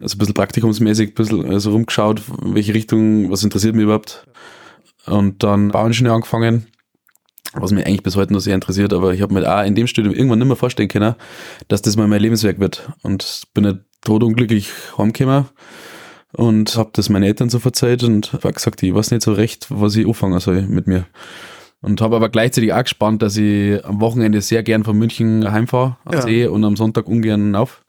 [0.00, 4.26] also ein bisschen praktikumsmäßig ein bisschen also rumgeschaut, in welche Richtung, was interessiert mich überhaupt.
[5.06, 6.66] Und dann Bauingenieur angefangen,
[7.54, 9.86] was mich eigentlich bis heute noch sehr interessiert, aber ich habe mir auch in dem
[9.86, 11.14] Studium irgendwann nicht mehr vorstellen können,
[11.68, 12.90] dass das mal mein Lebenswerk wird.
[13.02, 15.46] Und bin nicht totunglücklich heimgekommen
[16.32, 19.66] und habe das meinen Eltern so verzeiht und habe gesagt, ich weiß nicht so recht,
[19.70, 21.06] was ich anfangen soll mit mir.
[21.80, 25.96] Und habe aber gleichzeitig auch gespannt, dass ich am Wochenende sehr gern von München heimfahre
[26.04, 26.22] am ja.
[26.22, 27.84] See und am Sonntag ungern auf.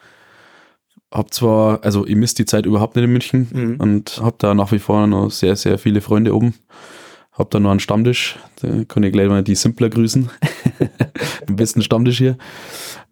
[1.12, 3.76] Hab zwar, also ich misst die Zeit überhaupt nicht in München mhm.
[3.80, 6.54] und habe da nach wie vor noch sehr, sehr viele Freunde oben.
[7.32, 10.30] Hab da noch einen Stammtisch, da kann ich gleich mal die Simpler grüßen.
[11.48, 12.38] Den besten Stammtisch hier.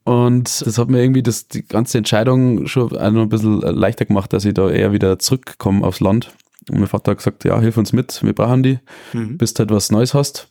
[0.07, 4.45] Und das hat mir irgendwie das, die ganze Entscheidung schon ein bisschen leichter gemacht, dass
[4.45, 6.31] ich da eher wieder zurückkomme aufs Land.
[6.69, 8.79] Und mein Vater hat gesagt, ja, hilf uns mit, wir brauchen die,
[9.11, 9.37] mhm.
[9.37, 10.47] bis du halt was Neues hast.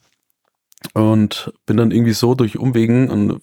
[0.92, 3.40] Und bin dann irgendwie so durch Umwegen und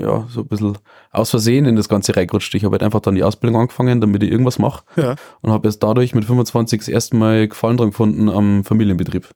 [0.00, 0.78] ja, so ein bisschen
[1.12, 2.52] aus Versehen in das Ganze reingerutscht.
[2.56, 4.82] Ich habe halt einfach dann die Ausbildung angefangen, damit ich irgendwas mache.
[4.96, 5.14] Ja.
[5.42, 9.28] Und habe erst dadurch mit 25 das erste Mal Gefallen dran gefunden am Familienbetrieb.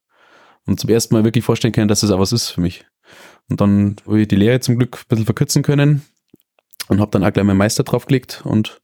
[0.67, 2.85] Und zum ersten Mal wirklich vorstellen können, dass das auch was ist für mich.
[3.49, 6.03] Und dann habe ich die Lehre zum Glück ein bisschen verkürzen können
[6.89, 8.81] und habe dann auch gleich meinen Meister draufgelegt und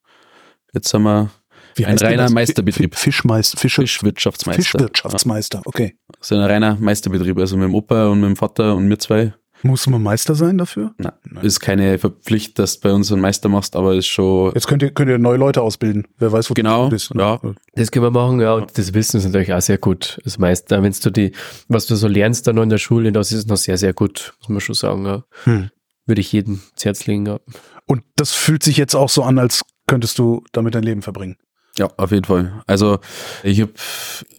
[0.72, 1.30] jetzt sind wir
[1.76, 2.32] Wie ein reiner das?
[2.32, 2.96] Meisterbetrieb.
[2.96, 4.62] Fischmeister, Fische, Fischwirtschaftsmeister.
[4.62, 5.96] Fischwirtschaftsmeister, okay.
[6.18, 8.98] Das ist ein reiner Meisterbetrieb, also mit dem Opa und mit dem Vater und mir
[8.98, 9.34] zwei.
[9.64, 10.92] Muss man Meister sein dafür?
[10.98, 11.44] Nein, Nein.
[11.44, 14.52] ist keine Verpflichtung, dass du bei uns einen Meister machst, aber ist schon.
[14.54, 16.08] Jetzt könnt ihr, könnt ihr neue Leute ausbilden.
[16.18, 17.12] Wer weiß, wo genau, du bist.
[17.14, 17.40] Ja.
[17.74, 18.54] Das können wir machen, ja.
[18.54, 20.20] Und das Wissen ist natürlich auch sehr gut.
[20.24, 21.32] Das Meister, wenn du die,
[21.68, 24.34] was du so lernst dann noch in der Schule, das ist noch sehr, sehr gut,
[24.40, 25.24] muss man schon sagen, ja.
[25.44, 25.70] Hm.
[26.06, 27.26] würde ich jedem ins Herz legen.
[27.26, 27.38] Ja.
[27.86, 31.36] Und das fühlt sich jetzt auch so an, als könntest du damit dein Leben verbringen.
[31.78, 32.62] Ja, auf jeden Fall.
[32.66, 32.98] Also
[33.42, 33.72] ich habe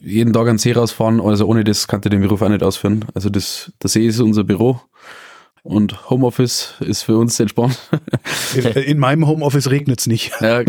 [0.01, 3.05] jeden Tag an See rausfahren, also ohne das kann ich den Beruf auch nicht ausführen.
[3.15, 4.79] Also das, der See ist unser Büro
[5.63, 7.79] und Homeoffice ist für uns entspannt.
[8.85, 10.31] In meinem Homeoffice regnet es nicht.
[10.41, 10.61] Ja,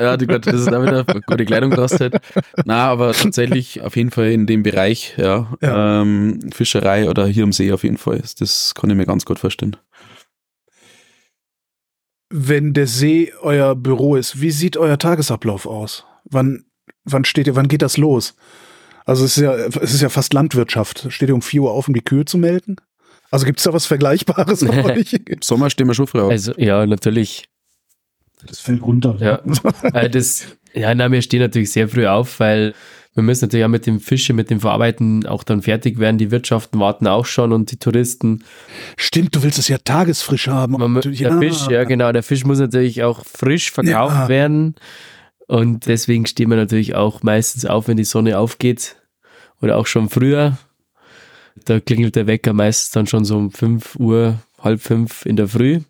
[0.00, 2.20] ja die, das ist da wieder gute Kleidung halt.
[2.64, 6.00] Na, aber tatsächlich auf jeden Fall in dem Bereich, ja, ja.
[6.00, 8.22] Ähm, Fischerei oder hier am See auf jeden Fall.
[8.38, 9.76] Das kann ich mir ganz gut vorstellen
[12.32, 16.04] wenn der See euer Büro ist, wie sieht euer Tagesablauf aus?
[16.24, 16.64] Wann,
[17.04, 18.34] wann steht ihr, wann geht das los?
[19.04, 21.06] Also es ist ja, es ist ja fast Landwirtschaft.
[21.10, 22.76] Steht ihr um 4 Uhr auf, um die Kühe zu melken?
[23.30, 25.12] Also gibt es da was Vergleichbares bei euch?
[25.12, 26.30] Im Sommer stehen wir schon früh auf.
[26.30, 27.48] Also, ja, natürlich.
[28.46, 29.16] Das fällt runter.
[29.20, 29.42] Ja,
[29.92, 32.74] äh, das, ja, na, wir stehen natürlich sehr früh auf, weil
[33.14, 36.16] wir müssen natürlich auch mit dem Fische, mit dem Verarbeiten auch dann fertig werden.
[36.16, 38.42] Die Wirtschaften warten auch schon und die Touristen.
[38.96, 40.72] Stimmt, du willst es ja tagesfrisch haben.
[40.72, 41.38] Man, der ja.
[41.38, 44.28] Fisch, ja genau, der Fisch muss natürlich auch frisch verkauft ja.
[44.28, 44.76] werden.
[45.46, 48.96] Und deswegen stehen wir natürlich auch meistens auf, wenn die Sonne aufgeht.
[49.60, 50.56] Oder auch schon früher.
[51.66, 55.48] Da klingelt der Wecker meistens dann schon so um 5 Uhr, halb fünf in der
[55.48, 55.80] Früh.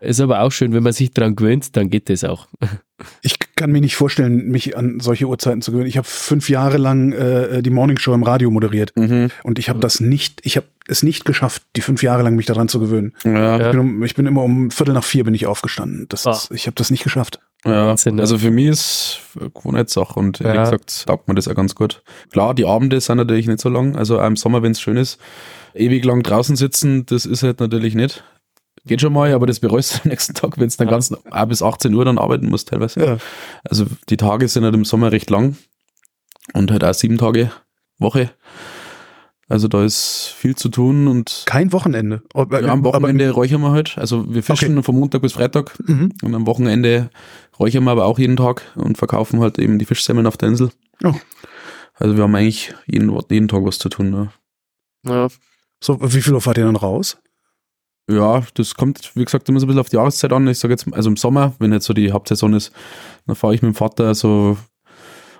[0.00, 2.46] Ist aber auch schön, wenn man sich dran gewöhnt, dann geht das auch.
[3.22, 5.88] Ich kann mir nicht vorstellen, mich an solche Uhrzeiten zu gewöhnen.
[5.88, 9.30] Ich habe fünf Jahre lang äh, die Morning Show im Radio moderiert mhm.
[9.44, 12.46] und ich habe das nicht, ich habe es nicht geschafft, die fünf Jahre lang mich
[12.46, 13.14] daran zu gewöhnen.
[13.22, 13.60] Ja.
[13.60, 16.06] Ich, bin um, ich bin immer um Viertel nach vier bin ich aufgestanden.
[16.08, 16.32] Das ah.
[16.32, 17.38] ist, ich habe das nicht geschafft.
[17.64, 18.20] Ja, ne?
[18.20, 20.54] also für mich ist Gewohnheitssache und ja.
[20.54, 22.02] wie gesagt, taugt mir das auch ganz gut.
[22.32, 25.20] Klar, die Abende sind natürlich nicht so lang, also im Sommer, wenn es schön ist,
[25.74, 28.24] ewig lang draußen sitzen, das ist halt natürlich nicht.
[28.84, 30.92] Geht schon mal, aber das bereust du am nächsten Tag, wenn du dann ja.
[30.92, 31.14] ganz
[31.48, 33.04] bis 18 Uhr dann arbeiten musst teilweise.
[33.04, 33.18] Ja.
[33.64, 35.56] Also die Tage sind halt im Sommer recht lang
[36.54, 37.50] und halt auch sieben Tage
[37.98, 38.30] Woche.
[39.48, 41.44] Also da ist viel zu tun und.
[41.46, 42.22] Kein Wochenende.
[42.34, 43.96] Ja, am Wochenende räuchern wir halt.
[43.96, 44.84] Also wir fischen okay.
[44.84, 46.12] von Montag bis Freitag mhm.
[46.22, 47.10] und am Wochenende
[47.58, 50.70] räuchern wir aber auch jeden Tag und verkaufen halt eben die Fischsemmeln auf der Insel.
[51.02, 51.14] Oh.
[51.94, 54.10] Also wir haben eigentlich jeden, jeden Tag was zu tun.
[54.10, 54.30] Ne?
[55.06, 55.28] Ja.
[55.82, 57.16] So, wie viel Uhr fahrt ihr dann raus?
[58.10, 60.48] Ja, das kommt, wie gesagt, immer so ein bisschen auf die Jahreszeit an.
[60.48, 62.72] Ich sage jetzt, also im Sommer, wenn jetzt so die Hauptsaison ist,
[63.26, 64.56] dann fahre ich mit dem Vater so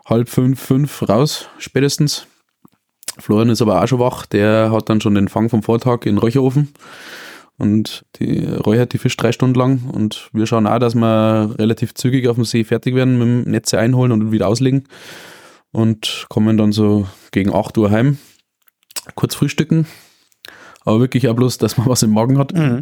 [0.04, 2.26] halb fünf, fünf raus, spätestens.
[3.18, 6.18] Florian ist aber auch schon wach, der hat dann schon den Fang vom Vortag in
[6.18, 6.72] Räucherofen
[7.56, 11.94] und die räuchert die Fisch drei Stunden lang und wir schauen auch, dass wir relativ
[11.94, 14.84] zügig auf dem See fertig werden, mit dem Netze einholen und wieder auslegen
[15.72, 18.18] und kommen dann so gegen 8 Uhr heim,
[19.14, 19.86] kurz frühstücken,
[20.88, 22.54] aber wirklich auch bloß, dass man was im Magen hat.
[22.54, 22.80] Mhm.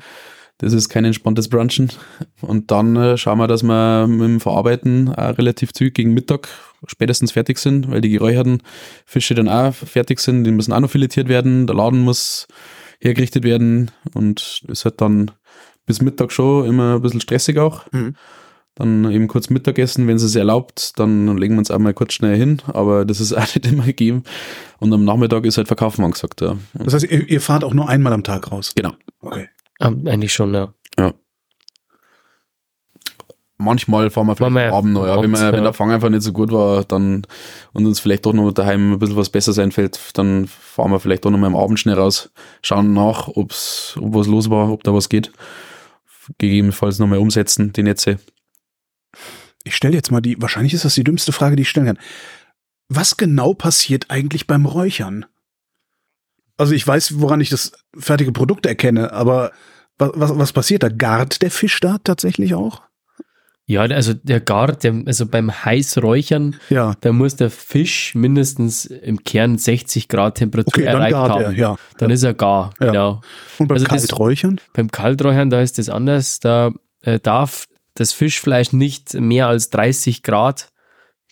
[0.59, 1.93] Das ist kein entspanntes Brunchen.
[2.41, 6.49] Und dann äh, schauen wir, dass wir mit dem Verarbeiten auch relativ zügig gegen Mittag
[6.87, 8.63] spätestens fertig sind, weil die geräucherten
[9.05, 10.45] Fische dann auch fertig sind.
[10.45, 11.67] Die müssen auch noch filetiert werden.
[11.67, 12.47] Der Laden muss
[13.01, 13.91] hergerichtet werden.
[14.15, 15.31] Und es hat dann
[15.85, 17.85] bis Mittag schon immer ein bisschen stressig auch.
[17.93, 18.15] Mhm.
[18.77, 22.37] Dann eben kurz Mittagessen, wenn es es erlaubt, dann legen wir uns einmal kurz schnell
[22.37, 24.23] hin, aber das ist auch nicht immer gegeben.
[24.79, 26.43] Und am Nachmittag ist halt Verkaufen angesagt.
[26.43, 26.59] Ja.
[26.75, 28.73] Das heißt, ihr, ihr fahrt auch nur einmal am Tag raus?
[28.77, 28.93] Genau.
[29.21, 29.49] Okay.
[29.81, 30.75] Um, eigentlich schon, ja.
[30.99, 31.15] Ja.
[33.57, 35.23] Manchmal fahren wir vielleicht am Abend noch, ja.
[35.23, 37.27] Wenn, wir, wenn der Fang einfach nicht so gut war, dann
[37.73, 41.25] und uns vielleicht doch noch daheim ein bisschen was Besseres einfällt, dann fahren wir vielleicht
[41.25, 44.85] doch noch mal am Abend schnell raus, schauen nach, ob's, ob was los war, ob
[44.85, 45.33] da was geht.
[46.37, 48.19] Gegebenenfalls nochmal umsetzen, die Netze
[49.67, 51.99] ich stelle jetzt mal die, wahrscheinlich ist das die dümmste Frage, die ich stellen kann.
[52.89, 55.27] Was genau passiert eigentlich beim Räuchern?
[56.57, 59.51] Also ich weiß, woran ich das fertige Produkt erkenne, aber
[59.99, 60.89] was, was, was passiert da?
[60.89, 62.83] Gart der Fisch da tatsächlich auch?
[63.69, 66.95] Ja, also der Gart, der, also beim Heißräuchern, ja.
[67.01, 71.43] da muss der Fisch mindestens im Kern 60 Grad Temperatur okay, erreicht haben.
[71.43, 71.77] Er, ja.
[71.99, 72.15] Dann ja.
[72.15, 73.23] ist er gar, genau.
[73.59, 74.57] Und beim also Kalträuchern?
[74.57, 76.39] Das, beim Kalträuchern, da ist das anders.
[76.39, 76.71] Da
[77.03, 80.71] äh, darf das Fischfleisch nicht mehr als 30 Grad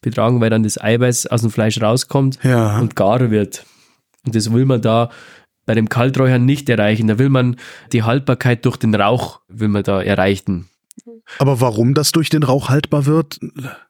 [0.03, 2.79] betragen, weil dann das Eiweiß aus dem Fleisch rauskommt ja.
[2.79, 3.65] und gar wird.
[4.27, 5.11] Und das will man da
[5.67, 7.09] bei dem Kalträuchern nicht erreichen.
[7.09, 7.57] Da will man
[7.93, 10.69] die Haltbarkeit durch den Rauch will man da erreichen.
[11.39, 13.41] Aber warum das durch den Rauch haltbar wird?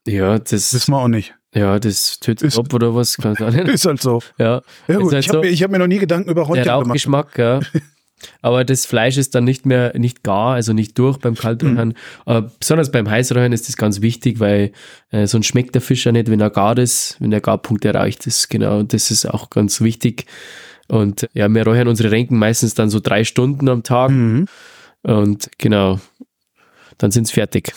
[0.07, 1.35] Ja, das wissen wir auch nicht.
[1.55, 3.17] Ja, das tötet ist, ab oder was?
[3.19, 4.21] ist halt so.
[4.39, 5.65] Ja, ja gut, halt ich habe so.
[5.65, 6.67] hab mir noch nie Gedanken über Räuchern gemacht.
[6.67, 7.61] Der Rauchgeschmack, ja.
[8.43, 11.89] Aber das Fleisch ist dann nicht mehr, nicht gar, also nicht durch beim Kalträuchern.
[11.89, 11.95] Mhm.
[12.25, 14.73] Aber besonders beim Heißräuchern ist das ganz wichtig, weil
[15.11, 18.27] äh, sonst schmeckt der Fisch ja nicht, wenn er gar ist, wenn der Garpunkt erreicht
[18.27, 18.49] ist.
[18.51, 20.27] Genau, das ist auch ganz wichtig.
[20.89, 24.11] Und ja, wir räuchern unsere Renken meistens dann so drei Stunden am Tag.
[24.11, 24.47] Mhm.
[25.03, 26.01] Und genau,
[26.99, 27.75] dann sind sie fertig.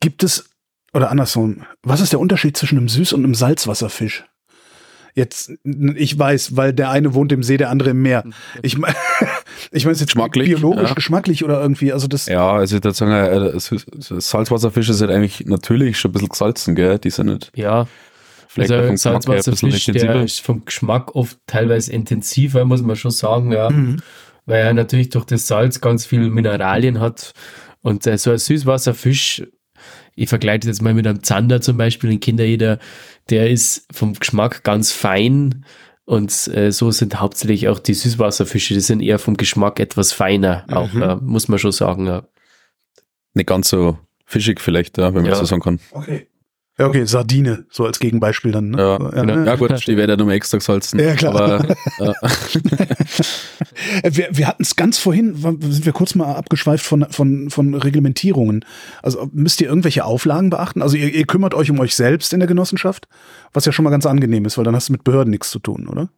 [0.00, 0.48] Gibt es,
[0.94, 4.24] oder andersrum, was ist der Unterschied zwischen einem Süß- und einem Salzwasserfisch?
[5.20, 8.24] Jetzt, ich weiß, weil der eine wohnt im See, der andere im Meer.
[8.62, 8.94] Ich meine,
[9.70, 10.94] ich meine, jetzt geschmacklich, biologisch, ja.
[10.94, 12.24] geschmacklich oder irgendwie, also das.
[12.24, 16.98] Ja, also ich würde sagen, äh, Salzwasserfische sind eigentlich natürlich schon ein bisschen gesalzen, gell?
[16.98, 17.52] Die sind nicht.
[17.54, 17.86] Ja.
[18.48, 23.68] Vielleicht also Salzwasserfisch, der ist vom Geschmack oft teilweise intensiver, muss man schon sagen, ja.
[23.68, 23.98] Mhm.
[24.46, 27.32] Weil er natürlich durch das Salz ganz viel Mineralien hat.
[27.82, 29.42] Und äh, so ein Süßwasserfisch
[30.14, 32.78] ich vergleiche das mal mit einem Zander zum Beispiel, ein Kinderjeder,
[33.28, 35.64] der ist vom Geschmack ganz fein
[36.04, 40.64] und äh, so sind hauptsächlich auch die Süßwasserfische, die sind eher vom Geschmack etwas feiner,
[40.68, 40.74] mhm.
[40.74, 42.06] auch, äh, muss man schon sagen.
[42.06, 42.24] Ja.
[43.34, 45.36] Nicht ganz so fischig vielleicht, ja, wenn man ja.
[45.36, 45.80] so sagen kann.
[45.92, 46.26] Okay.
[46.80, 48.70] Ja, okay, Sardine, so als Gegenbeispiel dann.
[48.70, 48.78] Ne?
[48.78, 49.44] Ja, ja, genau.
[49.44, 50.98] ja gut, die werden ja nochmal extra gesalzen.
[50.98, 51.34] Ja, klar.
[51.34, 52.14] Aber, ja.
[54.02, 58.64] wir wir hatten es ganz vorhin, sind wir kurz mal abgeschweift von, von, von Reglementierungen.
[59.02, 60.80] Also müsst ihr irgendwelche Auflagen beachten?
[60.80, 63.08] Also ihr, ihr kümmert euch um euch selbst in der Genossenschaft,
[63.52, 65.58] was ja schon mal ganz angenehm ist, weil dann hast du mit Behörden nichts zu
[65.58, 66.08] tun, oder?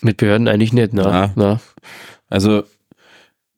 [0.00, 1.02] Mit Behörden eigentlich nicht, ne?
[1.02, 1.32] Na.
[1.36, 1.60] Na.
[2.30, 2.64] Also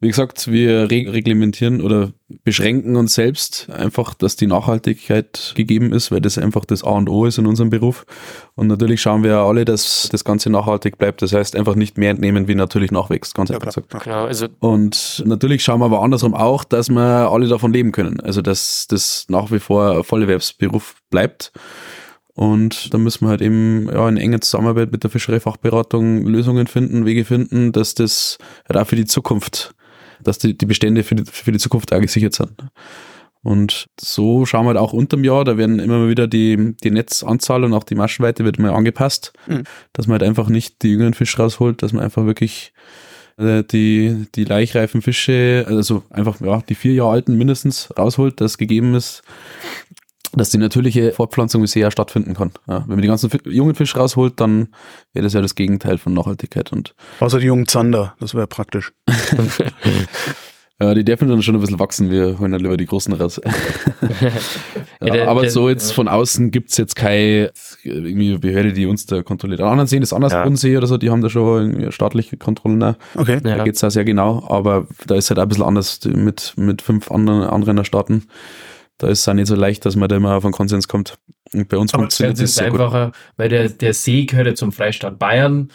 [0.07, 2.13] wie gesagt, wir reglementieren oder
[2.45, 7.09] beschränken uns selbst einfach, dass die Nachhaltigkeit gegeben ist, weil das einfach das A und
[7.09, 8.07] O ist in unserem Beruf.
[8.55, 11.23] Und natürlich schauen wir ja alle, dass das Ganze nachhaltig bleibt.
[11.23, 14.05] Das heißt, einfach nicht mehr entnehmen, wie natürlich nachwächst, ganz einfach gesagt.
[14.05, 18.21] Genau, also und natürlich schauen wir aber andersrum auch, dass wir alle davon leben können.
[18.21, 21.51] Also, dass das nach wie vor ein Vollerwerbsberuf bleibt.
[22.33, 27.07] Und da müssen wir halt eben ja, in enger Zusammenarbeit mit der Fischereifachberatung Lösungen finden,
[27.07, 28.39] Wege finden, dass das
[28.69, 29.75] halt auch für die Zukunft
[30.23, 32.53] dass die, die Bestände für die, für die Zukunft auch gesichert sind.
[33.43, 36.91] Und so schauen wir halt auch unterm Jahr, da werden immer mal wieder die, die
[36.91, 39.63] Netzanzahl und auch die Maschenweite wird mal angepasst, mhm.
[39.93, 42.73] dass man halt einfach nicht die jüngeren Fische rausholt, dass man einfach wirklich
[43.39, 48.59] äh, die, die laichreifen Fische, also einfach ja, die vier Jahre alten mindestens rausholt, das
[48.59, 49.23] gegeben ist,
[50.37, 52.53] dass die natürliche Fortpflanzung im See ja stattfinden kann.
[52.69, 54.69] Ja, wenn man die ganzen jungen Fische rausholt, dann
[55.13, 56.73] wäre das ja das Gegenteil von Nachhaltigkeit.
[56.73, 58.93] Und Außer die jungen Zander, das wäre praktisch.
[60.81, 63.41] ja, die dürfen dann schon ein bisschen wachsen, wir holen dann lieber die großen raus.
[65.01, 67.51] ja, aber so jetzt von außen gibt's jetzt keine
[67.83, 69.63] irgendwie Behörde, die uns da kontrolliert.
[69.63, 70.43] An anderen sehen das anders, ja.
[70.43, 72.97] Bodensee oder so, die haben da schon staatliche Kontrollen.
[73.15, 73.41] Okay.
[73.43, 73.65] Da ja.
[73.65, 77.11] geht's da sehr genau, aber da ist halt auch ein bisschen anders mit, mit fünf
[77.11, 78.25] anderen, anderen Staaten
[78.99, 81.19] da ist es auch nicht so leicht, dass man da immer auf einen Konsens kommt.
[81.53, 83.15] Und bei uns Aber funktioniert es einfacher, gut.
[83.37, 85.71] weil der, der See gehört ja zum Freistaat Bayern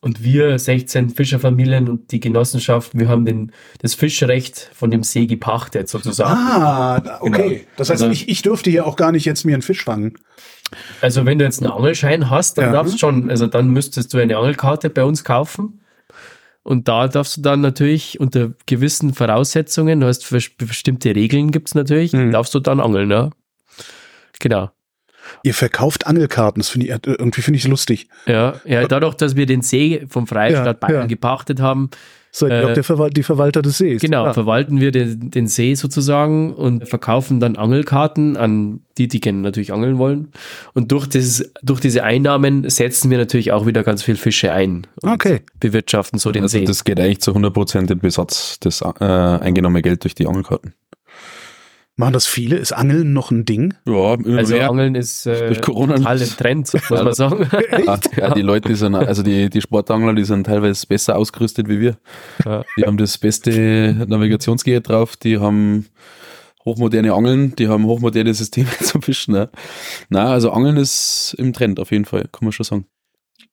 [0.00, 5.26] und wir 16 Fischerfamilien und die Genossenschaft, wir haben den, das Fischrecht von dem See
[5.26, 6.38] gepachtet sozusagen.
[6.38, 7.48] Ah, okay.
[7.48, 7.60] Genau.
[7.76, 10.14] Das heißt, also, ich, ich dürfte hier auch gar nicht jetzt mir einen Fisch fangen.
[11.00, 12.72] Also wenn du jetzt einen Angelschein hast, dann ja.
[12.72, 15.80] darfst schon, also dann müsstest du eine Angelkarte bei uns kaufen.
[16.68, 21.74] Und da darfst du dann natürlich unter gewissen Voraussetzungen, du hast bestimmte Regeln gibt es
[21.74, 22.30] natürlich, mhm.
[22.30, 23.30] darfst du dann angeln, ja.
[24.38, 24.70] Genau.
[25.44, 28.08] Ihr verkauft Angelkarten, das finde ich irgendwie finde ich lustig.
[28.26, 31.06] Ja, ja, dadurch, dass wir den See vom Freistaat ja, Bayern ja.
[31.06, 31.88] gepachtet haben,
[32.30, 34.00] Seid ihr äh, auch der Verwal die Verwalter des Sees?
[34.00, 34.34] Genau, klar.
[34.34, 39.72] verwalten wir den, den, See sozusagen und verkaufen dann Angelkarten an die, die gerne natürlich
[39.72, 40.28] angeln wollen.
[40.74, 44.86] Und durch, dieses, durch diese Einnahmen setzen wir natürlich auch wieder ganz viel Fische ein.
[45.02, 45.40] okay.
[45.60, 46.64] Bewirtschaften so den also See.
[46.64, 50.74] Das geht eigentlich zu 100% den Besatz des äh, eingenommenen Geld durch die Angelkarten.
[51.98, 52.54] Machen das viele?
[52.56, 53.74] Ist Angeln noch ein Ding?
[53.84, 54.70] Ja, also mehr.
[54.70, 57.50] Angeln ist äh, total im Trend, muss man sagen.
[57.84, 61.68] ja, ja, die Leute, die sind, also die, die Sportangler, die sind teilweise besser ausgerüstet
[61.68, 61.98] wie wir.
[62.44, 62.62] Ja.
[62.76, 65.86] Die haben das beste Navigationsgerät drauf, die haben
[66.64, 69.34] hochmoderne Angeln, die haben hochmoderne Systeme zum Fischen.
[69.34, 69.50] Ne?
[70.08, 72.86] Na, also Angeln ist im Trend auf jeden Fall, kann man schon sagen.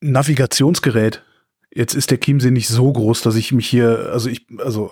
[0.02, 1.24] Navigationsgerät.
[1.74, 4.92] Jetzt ist der Chiemsee nicht so groß, dass ich mich hier, also ich, also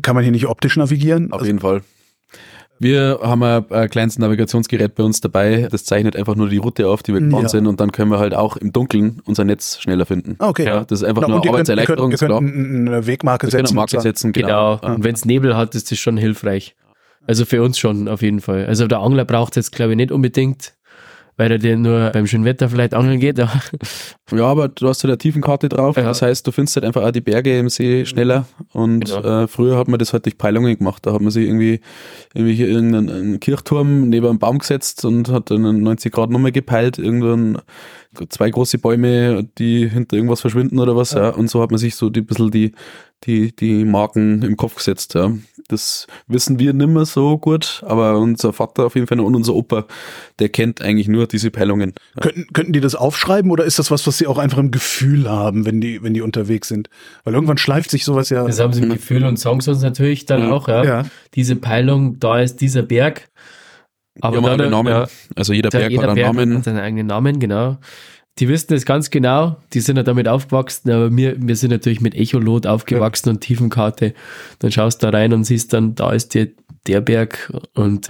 [0.00, 1.32] kann man hier nicht optisch navigieren?
[1.32, 1.82] Auf also, jeden Fall.
[2.78, 5.68] Wir haben ein, ein kleines Navigationsgerät bei uns dabei.
[5.70, 7.48] Das zeichnet einfach nur die Route auf, die wir gefahren ja.
[7.48, 10.36] sind und dann können wir halt auch im Dunkeln unser Netz schneller finden.
[10.38, 10.66] Okay.
[10.66, 12.10] Ja, das ist einfach Na, nur Arbeitserleichterung.
[12.10, 13.66] Ihr könnt eine Wegmarke setzen.
[13.66, 14.76] Eine Marke setzen, genau.
[14.78, 14.94] genau.
[14.94, 16.76] Und wenn es Nebel hat, ist das schon hilfreich.
[17.26, 18.66] Also für uns schon auf jeden Fall.
[18.66, 20.75] Also der Angler braucht jetzt glaube ich nicht unbedingt
[21.36, 23.38] weil er dir nur beim schönen Wetter vielleicht angeln geht.
[23.38, 23.52] Ja,
[24.32, 25.96] ja aber du hast ja eine Tiefenkarte drauf.
[25.96, 26.04] Ja.
[26.04, 28.46] Das heißt, du findest halt einfach auch die Berge im See schneller.
[28.72, 29.42] Und genau.
[29.42, 31.04] äh, früher hat man das halt durch Peilungen gemacht.
[31.04, 31.80] Da hat man sich irgendwie,
[32.34, 36.98] irgendwie hier irgendeinen Kirchturm neben einem Baum gesetzt und hat einen 90 Grad Nummer gepeilt,
[36.98, 37.58] irgendwann
[38.30, 41.24] zwei große Bäume, die hinter irgendwas verschwinden oder was, ja.
[41.24, 41.28] ja.
[41.30, 42.72] Und so hat man sich so ein bisschen die,
[43.24, 45.32] die, die Marken im Kopf gesetzt, ja.
[45.68, 49.86] Das wissen wir nimmer so gut, aber unser Vater auf jeden Fall und unser Opa,
[50.38, 51.94] der kennt eigentlich nur diese Peilungen.
[52.14, 52.22] Ja.
[52.22, 55.28] Könnten, könnten die das aufschreiben oder ist das was, was sie auch einfach im Gefühl
[55.28, 56.88] haben, wenn die, wenn die unterwegs sind?
[57.24, 58.44] Weil irgendwann schleift sich sowas ja.
[58.44, 60.84] Das haben sie im Gefühl und sagen sie uns natürlich dann auch, ja.
[60.84, 61.04] ja.
[61.34, 63.28] Diese Peilung, da ist dieser Berg
[64.20, 64.92] Aber dann, einen Namen.
[64.92, 66.58] Ja, also jeder Berg jeder hat einen Berg Namen.
[66.58, 67.78] Hat seinen eigenen Namen, genau.
[68.38, 72.02] Die wissen das ganz genau, die sind ja damit aufgewachsen, aber wir, wir sind natürlich
[72.02, 73.32] mit Echolot aufgewachsen ja.
[73.32, 74.12] und Tiefenkarte.
[74.58, 76.48] Dann schaust du da rein und siehst dann, da ist der,
[76.86, 78.08] der Berg und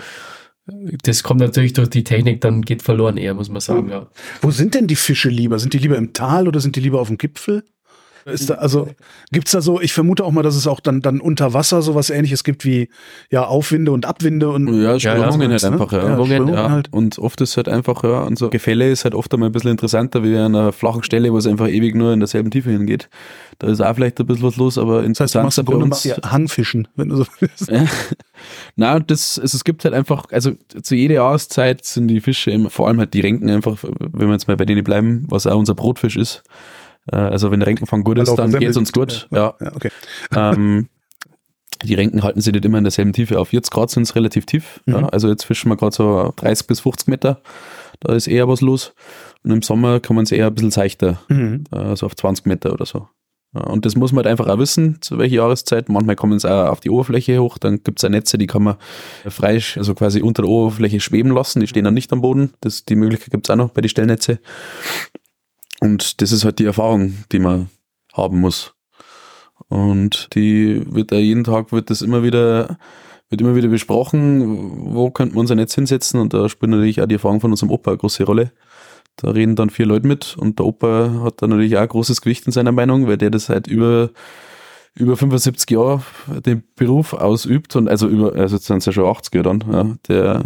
[1.03, 4.09] das kommt natürlich durch die Technik, dann geht verloren eher, muss man sagen, ja.
[4.41, 5.61] Wo sind denn die Fische lieber?
[5.61, 7.63] Sind die lieber im Tal oder sind die lieber auf dem Gipfel?
[8.27, 8.89] Ist da, also
[9.31, 12.11] gibt's da so, ich vermute auch mal, dass es auch dann, dann unter Wasser sowas
[12.11, 12.89] ähnliches gibt wie
[13.31, 16.09] ja Aufwinde und Abwinde und ja, Strömungen ja, halt einfach, ja.
[16.09, 16.71] ja, Strömungen, ja.
[16.71, 16.93] Halt.
[16.93, 19.71] Und oft ist halt einfach, ja, und so Gefälle ist halt oft einmal ein bisschen
[19.71, 23.09] interessanter wie an einer flachen Stelle, wo es einfach ewig nur in derselben Tiefe hingeht.
[23.59, 26.07] Da ist auch vielleicht ein bisschen was los, aber interessant das heißt, du machst bei
[26.11, 26.33] uns.
[26.33, 27.71] Hangfischen, wenn du so willst.
[27.71, 27.85] Ja.
[28.77, 30.53] Na, das, also es gibt halt einfach, also
[30.83, 34.33] zu jeder Jahreszeit sind die Fische, im, vor allem halt die Renken einfach, wenn wir
[34.33, 36.43] jetzt mal bei denen bleiben, was auch unser Brotfisch ist,
[37.13, 39.29] äh, also wenn der Renkenfang gut ist, dann geht es uns gut.
[39.31, 39.73] Ja, ja.
[39.75, 39.91] okay.
[40.35, 40.89] Ähm,
[41.85, 43.53] die Renken halten sich nicht immer in derselben Tiefe auf.
[43.53, 44.81] Jetzt gerade sind es relativ tief.
[44.87, 44.95] Mhm.
[44.95, 47.41] Ja, also jetzt fischen wir gerade so 30 bis 50 Meter.
[48.01, 48.95] Da ist eher was los.
[49.45, 51.65] Und im Sommer kann man es eher ein bisschen seichter, mhm.
[51.71, 53.09] also auf 20 Meter oder so.
[53.53, 55.89] Und das muss man halt einfach auch wissen, zu welcher Jahreszeit.
[55.89, 58.63] Manchmal kommen sie auch auf die Oberfläche hoch, dann gibt es auch Netze, die kann
[58.63, 58.77] man
[59.27, 62.53] frei, also quasi unter der Oberfläche schweben lassen, die stehen dann nicht am Boden.
[62.61, 64.41] Das, die Möglichkeit gibt es auch noch bei den Stellnetze.
[65.81, 67.69] Und das ist halt die Erfahrung, die man
[68.13, 68.75] haben muss.
[69.69, 72.79] Und die wird da jeden Tag wird das immer wieder,
[73.29, 77.07] wird immer wieder besprochen, wo könnten wir unser Netz hinsetzen und da spielt natürlich auch
[77.07, 78.53] die Erfahrung von unserem Opa eine große Rolle.
[79.17, 82.21] Da reden dann vier Leute mit und der Opa hat da natürlich auch ein großes
[82.21, 84.11] Gewicht in seiner Meinung, weil der das seit über
[84.95, 89.05] über 75 Jahre den Beruf ausübt und also über, also jetzt sind es ja schon
[89.05, 90.45] 80 Jahre dann, ja, der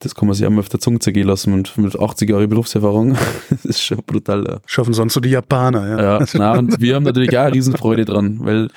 [0.00, 3.16] das kann man sich einmal auf der Zunge zergehen lassen und mit 80 Jahren Berufserfahrung.
[3.50, 4.44] das ist schon brutal.
[4.46, 4.58] Ja.
[4.66, 6.18] Schaffen sonst so die Japaner, ja.
[6.20, 8.68] Ja, na, und wir haben natürlich auch eine Riesenfreude dran, weil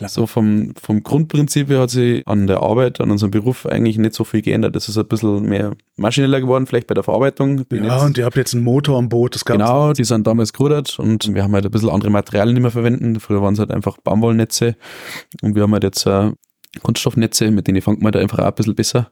[0.00, 3.98] ja, so vom, vom Grundprinzip her hat sich an der Arbeit, an unserem Beruf eigentlich
[3.98, 4.74] nicht so viel geändert.
[4.74, 7.66] Das ist ein bisschen mehr maschineller geworden, vielleicht bei der Verarbeitung.
[7.70, 10.54] Ja, jetzt, und ihr habt jetzt einen Motor am Boot, das Genau, die sind damals
[10.54, 13.20] gerudert und wir haben halt ein bisschen andere Materialien, die wir verwenden.
[13.20, 14.76] Früher waren es halt einfach Baumwollnetze
[15.42, 16.30] und wir haben halt jetzt äh,
[16.82, 19.10] Kunststoffnetze, mit denen fangen wir da einfach auch ein bisschen besser.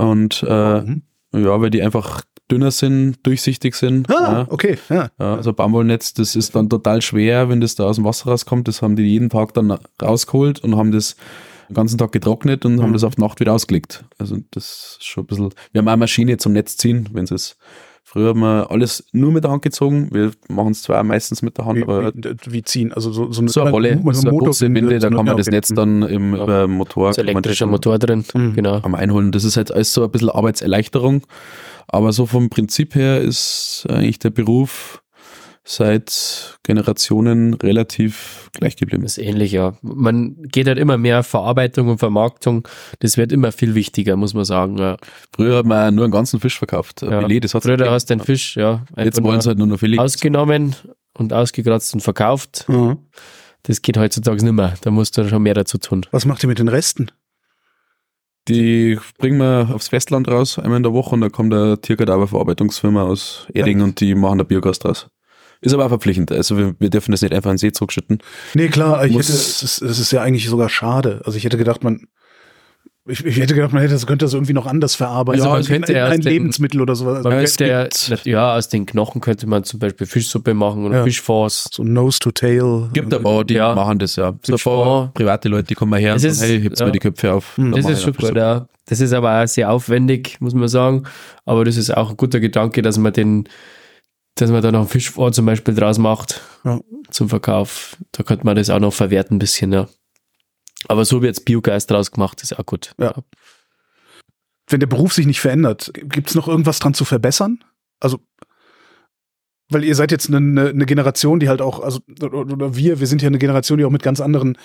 [0.00, 1.02] Und äh, mhm.
[1.32, 4.10] ja, weil die einfach dünner sind, durchsichtig sind.
[4.10, 4.46] Ah, ja.
[4.50, 4.78] okay.
[4.88, 5.10] Ja.
[5.18, 5.36] ja.
[5.36, 8.68] also Baumwollnetz, das ist dann total schwer, wenn das da aus dem Wasser rauskommt.
[8.68, 11.16] Das haben die jeden Tag dann rausgeholt und haben das
[11.68, 12.82] den ganzen Tag getrocknet und mhm.
[12.82, 14.04] haben das auf Nacht wieder ausgelegt.
[14.18, 15.50] Also das ist schon ein bisschen.
[15.72, 17.56] Wir haben eine Maschine zum Netz ziehen, wenn es ist.
[18.02, 20.08] Früher haben wir alles nur mit der Hand gezogen.
[20.12, 22.12] Wir machen es zwar meistens mit der Hand, wie, aber.
[22.12, 22.92] Wie, wie, ziehen?
[22.92, 25.68] Also so, so eine, so eine Rolle, so eine Motorwinde, da kann man das Netz
[25.68, 26.42] dann im ja.
[26.42, 27.12] über Motor.
[27.12, 28.54] So elektrischer Motor drin, mhm.
[28.54, 28.80] genau.
[28.82, 29.30] Am Einholen.
[29.32, 31.22] Das ist halt alles so ein bisschen Arbeitserleichterung.
[31.86, 35.02] Aber so vom Prinzip her ist eigentlich der Beruf
[35.64, 39.02] seit Generationen relativ gleich geblieben.
[39.02, 39.74] Das ist ähnlich, ja.
[39.82, 42.66] Man geht halt immer mehr Verarbeitung und Vermarktung.
[43.00, 44.78] Das wird immer viel wichtiger, muss man sagen.
[44.78, 44.96] Ja.
[45.34, 47.02] Früher hat man nur einen ganzen Fisch verkauft.
[47.02, 47.20] Ja.
[47.20, 48.84] Filet, das Früher hast du den Fisch, ja.
[48.96, 49.98] Jetzt wollen sie halt nur noch Filet.
[49.98, 50.74] Ausgenommen
[51.14, 52.64] und ausgekratzt und verkauft.
[52.68, 52.98] Mhm.
[53.64, 54.74] Das geht heutzutage nicht mehr.
[54.80, 56.06] Da musst du schon mehr dazu tun.
[56.10, 57.10] Was macht ihr mit den Resten?
[58.48, 63.02] Die bringen wir aufs Festland raus, einmal in der Woche, und da kommt der Tierkadaververarbeitungsfirma
[63.02, 63.84] aus Erding ja.
[63.84, 65.08] und die machen da Biogas draus.
[65.62, 66.32] Ist aber auch verpflichtend.
[66.32, 68.18] Also wir, wir dürfen das nicht einfach in den See zurückschütten.
[68.54, 71.20] Nee, klar, ich hätte, es ist, es ist ja eigentlich sogar schade.
[71.24, 72.06] Also ich hätte gedacht, man,
[73.06, 75.42] ich, ich, hätte gedacht, man hätte das könnte das irgendwie noch anders verarbeiten.
[75.42, 77.24] Also man könnte ein, ein Lebensmittel oder sowas.
[77.24, 77.88] Man könnte ja,
[78.24, 81.04] ja, aus den Knochen könnte man zum Beispiel Fischsuppe machen oder ja.
[81.04, 81.68] Fischfors.
[81.72, 82.88] So Nose to Tail.
[82.92, 83.74] Gibt aber auch, die ja.
[83.74, 84.34] machen das ja.
[84.42, 84.56] So
[85.12, 86.86] private Leute, die kommen mal her das und sagen, hey, hebt ja.
[86.86, 87.58] mal die Köpfe auf.
[87.58, 87.72] Mhm.
[87.72, 88.66] Das ist schon gut, ja.
[88.86, 91.04] Das ist aber auch sehr aufwendig, muss man sagen.
[91.44, 93.48] Aber das ist auch ein guter Gedanke, dass man den
[94.34, 96.80] dass man da noch ein Fischfond zum Beispiel draus macht ja.
[97.10, 97.96] zum Verkauf.
[98.12, 99.88] Da könnte man das auch noch verwerten ein bisschen, ja.
[100.88, 102.94] Aber so wird es Biogas draus gemacht, ist auch gut.
[102.98, 103.14] Ja.
[104.66, 107.62] Wenn der Beruf sich nicht verändert, gibt es noch irgendwas dran zu verbessern?
[107.98, 108.20] Also
[109.70, 113.22] weil ihr seid jetzt eine, eine Generation, die halt auch, also oder wir, wir sind
[113.22, 114.58] ja eine Generation, die auch mit ganz anderen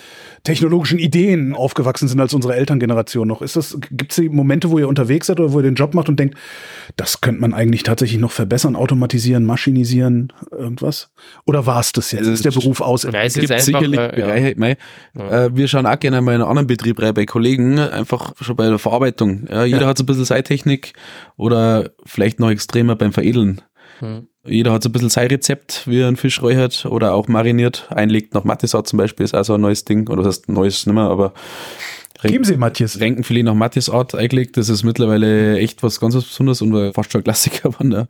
[0.44, 3.42] technologischen Ideen aufgewachsen sind als unsere Elterngeneration noch.
[3.42, 6.08] Ist das, gibt es Momente, wo ihr unterwegs seid oder wo ihr den Job macht
[6.08, 6.36] und denkt,
[6.96, 11.10] das könnte man eigentlich tatsächlich noch verbessern, automatisieren, maschinisieren, irgendwas?
[11.44, 12.20] Oder war es das jetzt?
[12.20, 13.04] Also ist der Beruf aus?
[13.04, 14.54] Es gibt sicherlich äh, Bereiche, ja.
[14.56, 14.76] Mei,
[15.14, 18.56] äh, wir schauen auch gerne mal in einen anderen Betrieb rein, bei Kollegen, einfach schon
[18.56, 19.46] bei der Verarbeitung.
[19.50, 19.86] Ja, jeder ja.
[19.86, 20.92] hat so ein bisschen Seittechnik
[21.36, 23.60] oder vielleicht noch extremer beim Veredeln.
[24.00, 24.28] Hm.
[24.46, 27.86] Jeder hat so ein bisschen sein Rezept, wie er einen Fisch räuchert oder auch mariniert,
[27.90, 30.08] einlegt nach Mattisart zum Beispiel, ist auch so ein neues Ding.
[30.08, 31.32] Oder das heißt neues nicht mehr, aber
[32.22, 32.98] Geben Sie Matthias.
[32.98, 37.24] Renkenfilet nach Mattisart eingelegt, das ist mittlerweile echt was ganz Besonderes und fast schon ein
[37.24, 37.92] Klassiker geworden.
[37.92, 38.06] Ja.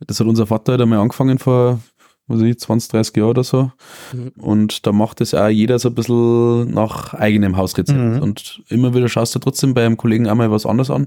[0.00, 1.78] Das hat unser Vater halt einmal angefangen vor
[2.26, 3.70] was ich, 20, 30 Jahre oder so.
[4.12, 4.32] Mhm.
[4.38, 7.98] Und da macht es auch jeder so ein bisschen nach eigenem Hausrezept.
[7.98, 8.22] Mhm.
[8.22, 11.06] Und immer wieder schaust du trotzdem bei einem Kollegen einmal was anderes an,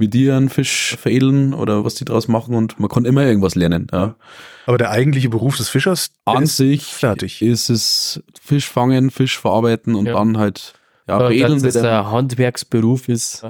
[0.00, 3.54] wie die einen Fisch veredeln oder was die draus machen und man kann immer irgendwas
[3.54, 3.86] lernen.
[3.92, 4.16] Ja.
[4.66, 7.42] Aber der eigentliche Beruf des Fischers an sich fertig.
[7.42, 10.14] ist es Fisch fangen, Fisch verarbeiten und ja.
[10.14, 10.74] dann halt
[11.08, 11.62] ja, veredeln.
[11.62, 13.44] Dass das ein Handwerksberuf ist.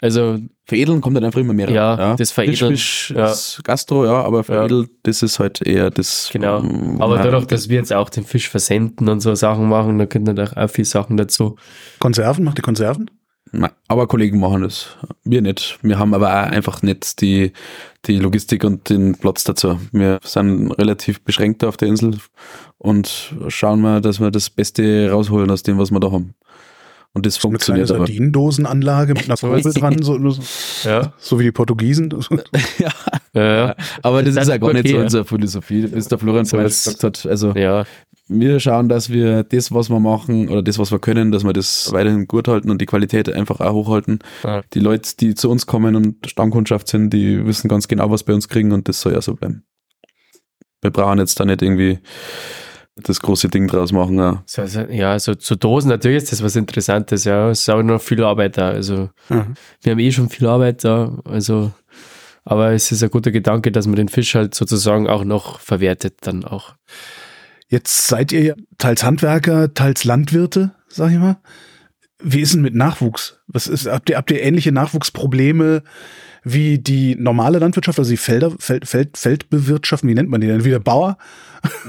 [0.00, 1.70] Also veredeln kommt dann einfach immer mehr.
[1.70, 2.16] Ja, ja.
[2.16, 2.70] das Veredeln.
[2.72, 3.62] Fisch, Fisch ja.
[3.64, 4.94] Gastro, ja, aber veredelt, ja.
[5.02, 6.30] das ist halt eher das.
[6.32, 6.60] Genau.
[6.60, 10.06] Ähm, aber dadurch, dass wir jetzt auch den Fisch versenden und so Sachen machen, da
[10.06, 11.56] können dann auch viele Sachen dazu.
[11.98, 13.10] Konserven, macht ihr Konserven?
[13.52, 14.96] Nein, aber Kollegen machen das.
[15.24, 15.78] Wir nicht.
[15.82, 17.52] Wir haben aber auch einfach nicht die,
[18.06, 19.80] die Logistik und den Platz dazu.
[19.92, 22.18] Wir sind relativ beschränkt auf der Insel
[22.78, 26.34] und schauen mal, dass wir das Beste rausholen aus dem, was wir da haben.
[27.14, 30.18] Und das so funktioniert eine Sardinendosenanlage mit einer Kurbel dran, so,
[30.84, 31.12] ja.
[31.18, 32.10] so wie die Portugiesen.
[32.78, 32.90] ja.
[33.34, 33.74] ja.
[34.02, 36.58] aber das, das ist ja gar okay, nicht so unsere Philosophie, bis der Florian so
[36.58, 37.26] gesagt hat.
[37.26, 37.84] Also ja.
[38.28, 41.52] Wir schauen, dass wir das, was wir machen oder das, was wir können, dass wir
[41.52, 44.18] das weiterhin gut halten und die Qualität einfach auch hochhalten.
[44.44, 44.62] Ja.
[44.74, 48.34] Die Leute, die zu uns kommen und Stammkundschaft sind, die wissen ganz genau, was bei
[48.34, 49.64] uns kriegen und das soll ja so bleiben.
[50.80, 51.98] Wir brauchen jetzt da nicht irgendwie
[52.96, 54.18] das große Ding draus machen.
[54.18, 57.50] Ja, so, also, ja so zu Dosen natürlich ist das was Interessantes, ja.
[57.50, 58.70] Es ist auch noch viel Arbeit da.
[58.70, 59.54] Also mhm.
[59.82, 61.16] wir haben eh schon viel Arbeit da.
[61.24, 61.72] Also,
[62.44, 66.16] aber es ist ein guter Gedanke, dass man den Fisch halt sozusagen auch noch verwertet
[66.22, 66.74] dann auch.
[67.68, 71.36] Jetzt seid ihr ja teils Handwerker, teils Landwirte, sag ich mal.
[72.20, 73.40] Wie ist denn mit Nachwuchs?
[73.46, 75.82] Was ist, habt ihr, habt ihr ähnliche Nachwuchsprobleme
[76.42, 80.64] wie die normale Landwirtschaft, also die Felder, Feld, Feld, Feldbewirtschaften, wie nennt man die denn?
[80.64, 81.18] Wie der Bauer?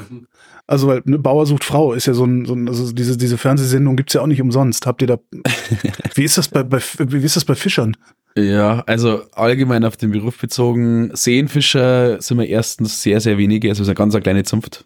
[0.09, 0.27] Mhm.
[0.69, 3.39] Also, weil ne, Bauer sucht Frau ist ja so ein, so ein also diese, diese
[3.39, 4.85] Fernsehsendung gibt's ja auch nicht umsonst.
[4.85, 5.17] Habt ihr da,
[6.13, 7.97] wie ist das bei, bei, wie ist das bei Fischern?
[8.35, 13.81] Ja, also allgemein auf den Beruf bezogen, Seenfischer sind wir erstens sehr, sehr wenige, also
[13.81, 14.85] es ist eine ganz eine kleine Zunft.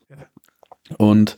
[0.98, 1.36] Und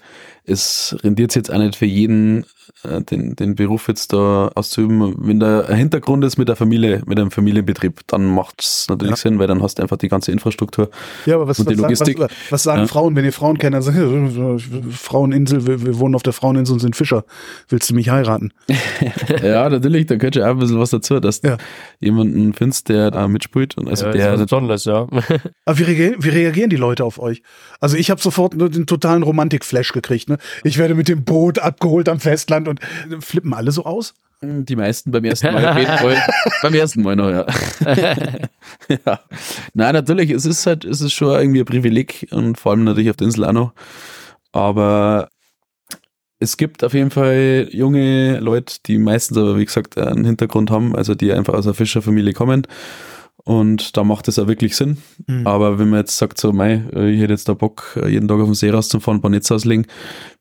[0.48, 2.46] es rendiert sich jetzt auch nicht für jeden,
[2.84, 5.16] äh, den, den Beruf jetzt da auszuüben.
[5.18, 9.18] Wenn der Hintergrund ist mit der Familie, mit einem Familienbetrieb, dann macht es natürlich ja.
[9.18, 10.90] Sinn, weil dann hast du einfach die ganze Infrastruktur
[11.26, 12.20] ja, aber was, und die was, Logistik.
[12.20, 12.88] Was, was sagen ja.
[12.88, 16.80] Frauen, wenn ihr Frauen kennt, dann sagen Fraueninsel, wir, wir, wohnen auf der Fraueninsel und
[16.80, 17.26] sind Fischer.
[17.70, 18.52] Willst du mich heiraten?
[19.44, 21.58] ja, natürlich, da gehört ja auch ein bisschen was dazu, dass ja.
[22.00, 23.78] jemanden findest, der da mitspielt.
[23.78, 25.08] Und also ja, der besonders, ja.
[25.66, 27.42] aber wie reagieren, wie reagieren die Leute auf euch?
[27.80, 30.30] Also ich habe sofort den totalen Romantik-Flash gekriegt.
[30.30, 30.35] Ne?
[30.64, 32.80] Ich werde mit dem Boot abgeholt am Festland und
[33.20, 34.14] flippen alle so aus?
[34.42, 36.22] Die meisten beim ersten Mal auf jeden Fall.
[36.62, 37.46] beim ersten Mal noch, ja.
[39.06, 39.20] ja.
[39.74, 43.10] Nein, natürlich, es ist halt, es ist schon irgendwie ein Privileg und vor allem natürlich
[43.10, 43.74] auf der Insel auch noch.
[44.52, 45.30] Aber
[46.40, 50.96] es gibt auf jeden Fall junge Leute, die meistens aber, wie gesagt, einen Hintergrund haben,
[50.96, 52.68] also die einfach aus einer Fischerfamilie kommen
[53.46, 54.98] und da macht es auch wirklich Sinn.
[55.28, 55.46] Mhm.
[55.46, 58.28] Aber wenn man jetzt sagt, so, mei, äh, ich hätte jetzt da Bock, äh, jeden
[58.28, 59.86] Tag auf dem See rauszufahren, ein paar Netze auslegen,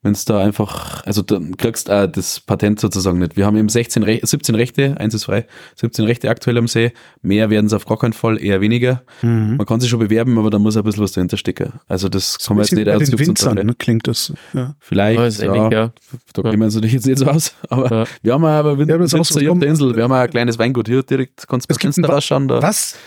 [0.05, 3.37] wenn es da einfach, also dann kriegst du auch das Patent sozusagen nicht.
[3.37, 5.47] Wir haben eben 16 Re 17 Rechte, eins ist frei,
[5.77, 6.93] 17 Rechte aktuell am See.
[7.23, 9.03] Mehr werden es auf gar keinen Fall, eher weniger.
[9.23, 9.57] Mhm.
[9.57, 11.73] Man kann sich schon bewerben, aber da muss ein bisschen was dahinter stecken.
[11.89, 14.35] Also das kann man jetzt nicht als Winzern, ne, klingt das.
[14.53, 14.75] Ja.
[14.79, 15.93] Vielleicht, oh, ja, ähnlich, ja.
[16.35, 18.05] da kennen wir uns natürlich jetzt nicht so aus, aber ja.
[18.23, 20.87] wir haben aber Winzer, ja, Winzer hier auf der Insel, wir haben ein kleines Weingut
[20.87, 22.47] hier direkt, kannst du rausschauen.
[22.47, 22.61] Da.
[22.61, 22.99] Was?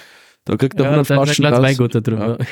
[0.46, 1.62] Da kriegt er ja, 100 Flaschen raus.
[1.62, 2.38] Weingut da drüber.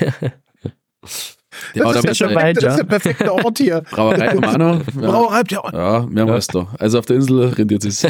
[1.73, 1.85] Ja.
[1.85, 3.81] Ja, das, ist ja perfekt, weit, das ist der perfekte Ort hier.
[3.91, 4.81] Brauerei wir noch.
[5.01, 5.11] Ja.
[5.11, 5.73] Brauerei auch.
[5.73, 6.61] Ja, mehrmals ja.
[6.61, 6.75] da.
[6.79, 8.05] Also auf der Insel rendiert es.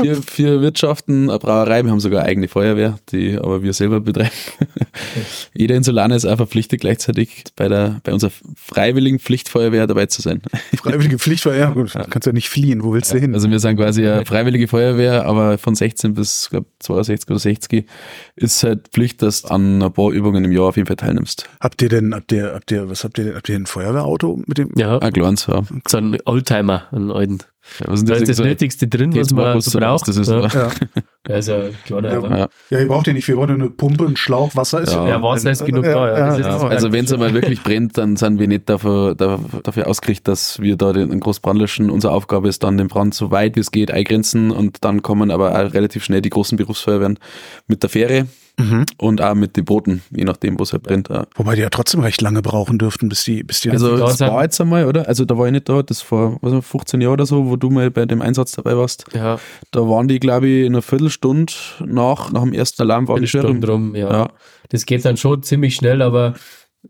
[0.00, 4.00] vier, vier Wirtschaften, eine Brauerei, wir haben sogar eine eigene Feuerwehr, die aber wir selber
[4.00, 4.30] betreiben.
[5.54, 10.42] Jeder Insulaner ist auch verpflichtet, gleichzeitig bei der bei unserer freiwilligen Pflichtfeuerwehr dabei zu sein.
[10.76, 13.34] Freiwillige Pflichtfeuerwehr, ja, gut, kannst ja nicht fliehen, wo willst du hin?
[13.34, 17.86] Also wir sind quasi eine freiwillige Feuerwehr, aber von 16 bis glaub, 62 oder 60
[18.36, 21.48] ist halt Pflicht, dass du an ein paar Übungen im Jahr auf jeden Fall teilnimmst.
[21.60, 24.40] Habt ihr denn, habt ihr, habt ihr, was habt ihr denn, habt ihr ein Feuerwehrauto
[24.46, 24.72] mit dem?
[24.76, 25.62] Ja, ein kleines, ja.
[25.88, 27.38] So ein Oldtimer, einen alten.
[27.78, 30.08] Ja, was da ist das so Nötigste drin, was man so braucht.
[30.08, 30.46] Das ist, ja.
[30.48, 30.70] ja.
[31.28, 32.48] Also, klar, ja, ja.
[32.70, 35.06] ja, ihr braucht ja nicht viel, ihr braucht eine Pumpe, einen Schlauch, Wasser ist ja.
[35.06, 36.30] Ja, Wasser ist genug da.
[36.30, 36.38] Ja.
[36.38, 36.58] ja.
[36.68, 40.76] Also, wenn es einmal wirklich brennt, dann sind wir nicht dafür, dafür ausgerichtet, dass wir
[40.76, 41.90] da den Großbrand löschen.
[41.90, 45.30] Unsere Aufgabe ist dann, den Brand so weit wie es geht eingrenzen und dann kommen
[45.30, 47.18] aber auch relativ schnell die großen Berufsfeuerwehren
[47.66, 48.26] mit der Fähre
[48.60, 48.86] Mhm.
[48.98, 51.08] Und auch mit den Booten, je nachdem, wo es halt brennt.
[51.08, 51.26] Ja.
[51.34, 54.42] Wobei die ja trotzdem recht lange brauchen dürften, bis die, bis die Also das war
[54.42, 55.08] jetzt einmal, oder?
[55.08, 57.70] Also da war ich nicht da, das vor was 15 Jahren oder so, wo du
[57.70, 59.04] mal bei dem Einsatz dabei warst.
[59.14, 59.38] Ja.
[59.70, 61.52] Da waren die, glaube ich, in einer Viertelstunde
[61.84, 63.94] nach, nach dem ersten Alarm waren die schon drum.
[63.94, 64.10] Ja.
[64.10, 64.28] ja.
[64.68, 66.34] Das geht dann schon ziemlich schnell, aber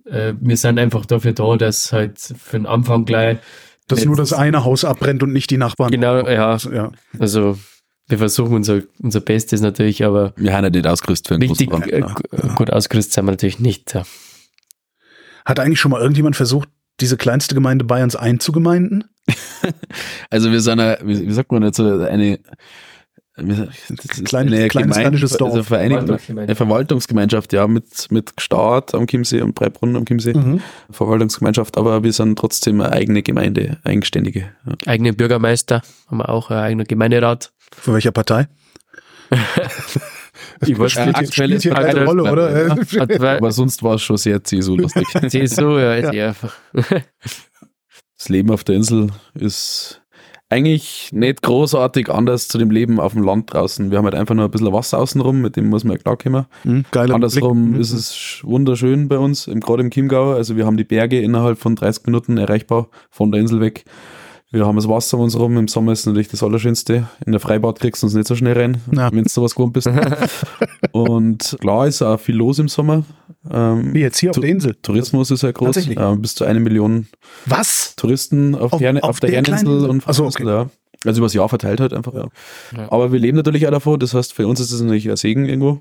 [0.05, 3.39] äh, wir sind einfach dafür da, dass halt für den Anfang gleich
[3.91, 5.91] dass nur das eine Haus abbrennt und nicht die Nachbarn.
[5.91, 6.57] Genau, ja.
[6.57, 6.93] ja.
[7.19, 7.59] Also
[8.11, 10.33] wir versuchen unser, unser Bestes natürlich, aber.
[10.37, 12.03] Wir haben ja nicht ausgerüstet für einen richtig, äh,
[12.57, 13.95] gut ausgerüstet sind wir natürlich nicht.
[13.95, 14.03] Ja.
[15.45, 16.69] Hat eigentlich schon mal irgendjemand versucht,
[17.01, 19.05] diese kleinste Gemeinde Bayerns einzugemeinden?
[20.31, 22.41] also wir sind eine, wie, sagt man jetzt, eine
[24.25, 25.73] Klein, eine kleines rheinisches Dorf.
[25.73, 30.35] Also eine Verwaltungsgemeinschaft, ja, mit, mit Staat am Chiemsee und Breibrunnen am Chiemsee.
[30.35, 30.61] Mhm.
[30.91, 34.53] Verwaltungsgemeinschaft, aber wir sind trotzdem eine eigene Gemeinde, eigenständige.
[34.67, 34.75] Ja.
[34.87, 37.53] Eigene Bürgermeister, haben wir auch, einen eigenen Gemeinderat.
[37.75, 38.49] Von welcher Partei?
[40.67, 42.67] Ich weiß, spielt, äh, spielt hier keine Rolle, oder?
[42.69, 43.37] Ja.
[43.37, 45.07] Aber sonst war es schon sehr CSU-lustig.
[45.29, 46.55] CSU, ja, ist ja einfach.
[46.73, 50.03] Das Leben auf der Insel ist
[50.51, 53.91] eigentlich nicht großartig anders zu dem Leben auf dem Land draußen.
[53.91, 56.47] Wir haben halt einfach nur ein bisschen Wasser außenrum, mit dem muss man ja klarkommen.
[56.65, 57.81] Mhm, Andersrum Blick.
[57.81, 60.33] ist es wunderschön bei uns, gerade im Chiemgau.
[60.33, 63.85] Also wir haben die Berge innerhalb von 30 Minuten erreichbar von der Insel weg.
[64.53, 65.57] Wir haben das Wasser um uns rum.
[65.57, 67.09] Im Sommer ist natürlich das Allerschönste.
[67.25, 69.89] In der Freibad kriegst du uns nicht so schnell rein, wenn du sowas gewohnt bist.
[70.93, 73.05] und klar ist auch viel los im Sommer.
[73.49, 74.75] Ähm, Wie jetzt hier auf der Insel?
[74.83, 75.87] Tourismus ist ja groß.
[75.87, 77.07] Ähm, bis zu eine Million
[77.47, 77.95] Was?
[77.95, 80.45] Touristen auf, auf, Herne, auf, auf der, der Herninsel und Achso, okay.
[80.45, 80.69] ja.
[81.05, 82.27] Also übers Jahr verteilt halt einfach, ja.
[82.77, 82.91] ja.
[82.91, 84.01] Aber wir leben natürlich auch davon.
[84.01, 85.81] Das heißt, für uns ist es natürlich ein Segen irgendwo.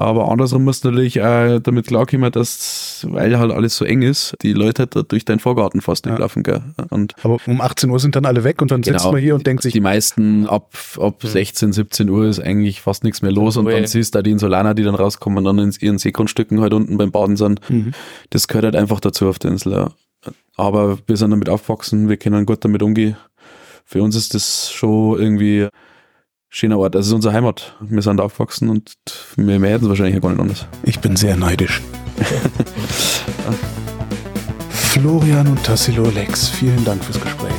[0.00, 4.36] Aber andersrum musst du natürlich auch damit klarkommen, dass, weil halt alles so eng ist,
[4.42, 6.20] die Leute halt durch deinen Vorgarten fast nicht ja.
[6.20, 6.44] laufen.
[6.44, 6.62] Gell?
[6.90, 9.34] Und Aber um 18 Uhr sind dann alle weg und dann genau, sitzt man hier
[9.34, 9.72] und denkt sich.
[9.72, 13.86] Die meisten ab, ab 16, 17 Uhr ist eigentlich fast nichts mehr los und dann
[13.88, 16.96] siehst du da die Insulaner, die dann rauskommen und dann in ihren Seegrundstücken halt unten
[16.96, 17.68] beim Baden sind.
[17.68, 17.92] Mhm.
[18.30, 19.72] Das gehört halt einfach dazu auf der Insel.
[19.72, 19.90] Ja.
[20.56, 23.16] Aber wir sind damit aufgewachsen, wir können gut damit umgehen.
[23.84, 25.66] Für uns ist das schon irgendwie
[26.48, 26.94] schöner Ort.
[26.94, 27.76] Das ist unsere Heimat.
[27.80, 28.96] Wir sind aufgewachsen und
[29.36, 30.66] wir, wir hätten es wahrscheinlich gar nicht anders.
[30.82, 31.80] Ich bin sehr neidisch.
[34.70, 37.52] Florian und Tassilo Lex, vielen Dank fürs Gespräch.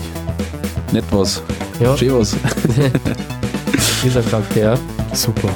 [0.91, 1.41] Nett was.
[1.79, 1.95] Ja.
[1.95, 2.33] Schön was.
[4.03, 4.77] Dieser Charakter.
[5.13, 5.49] Super.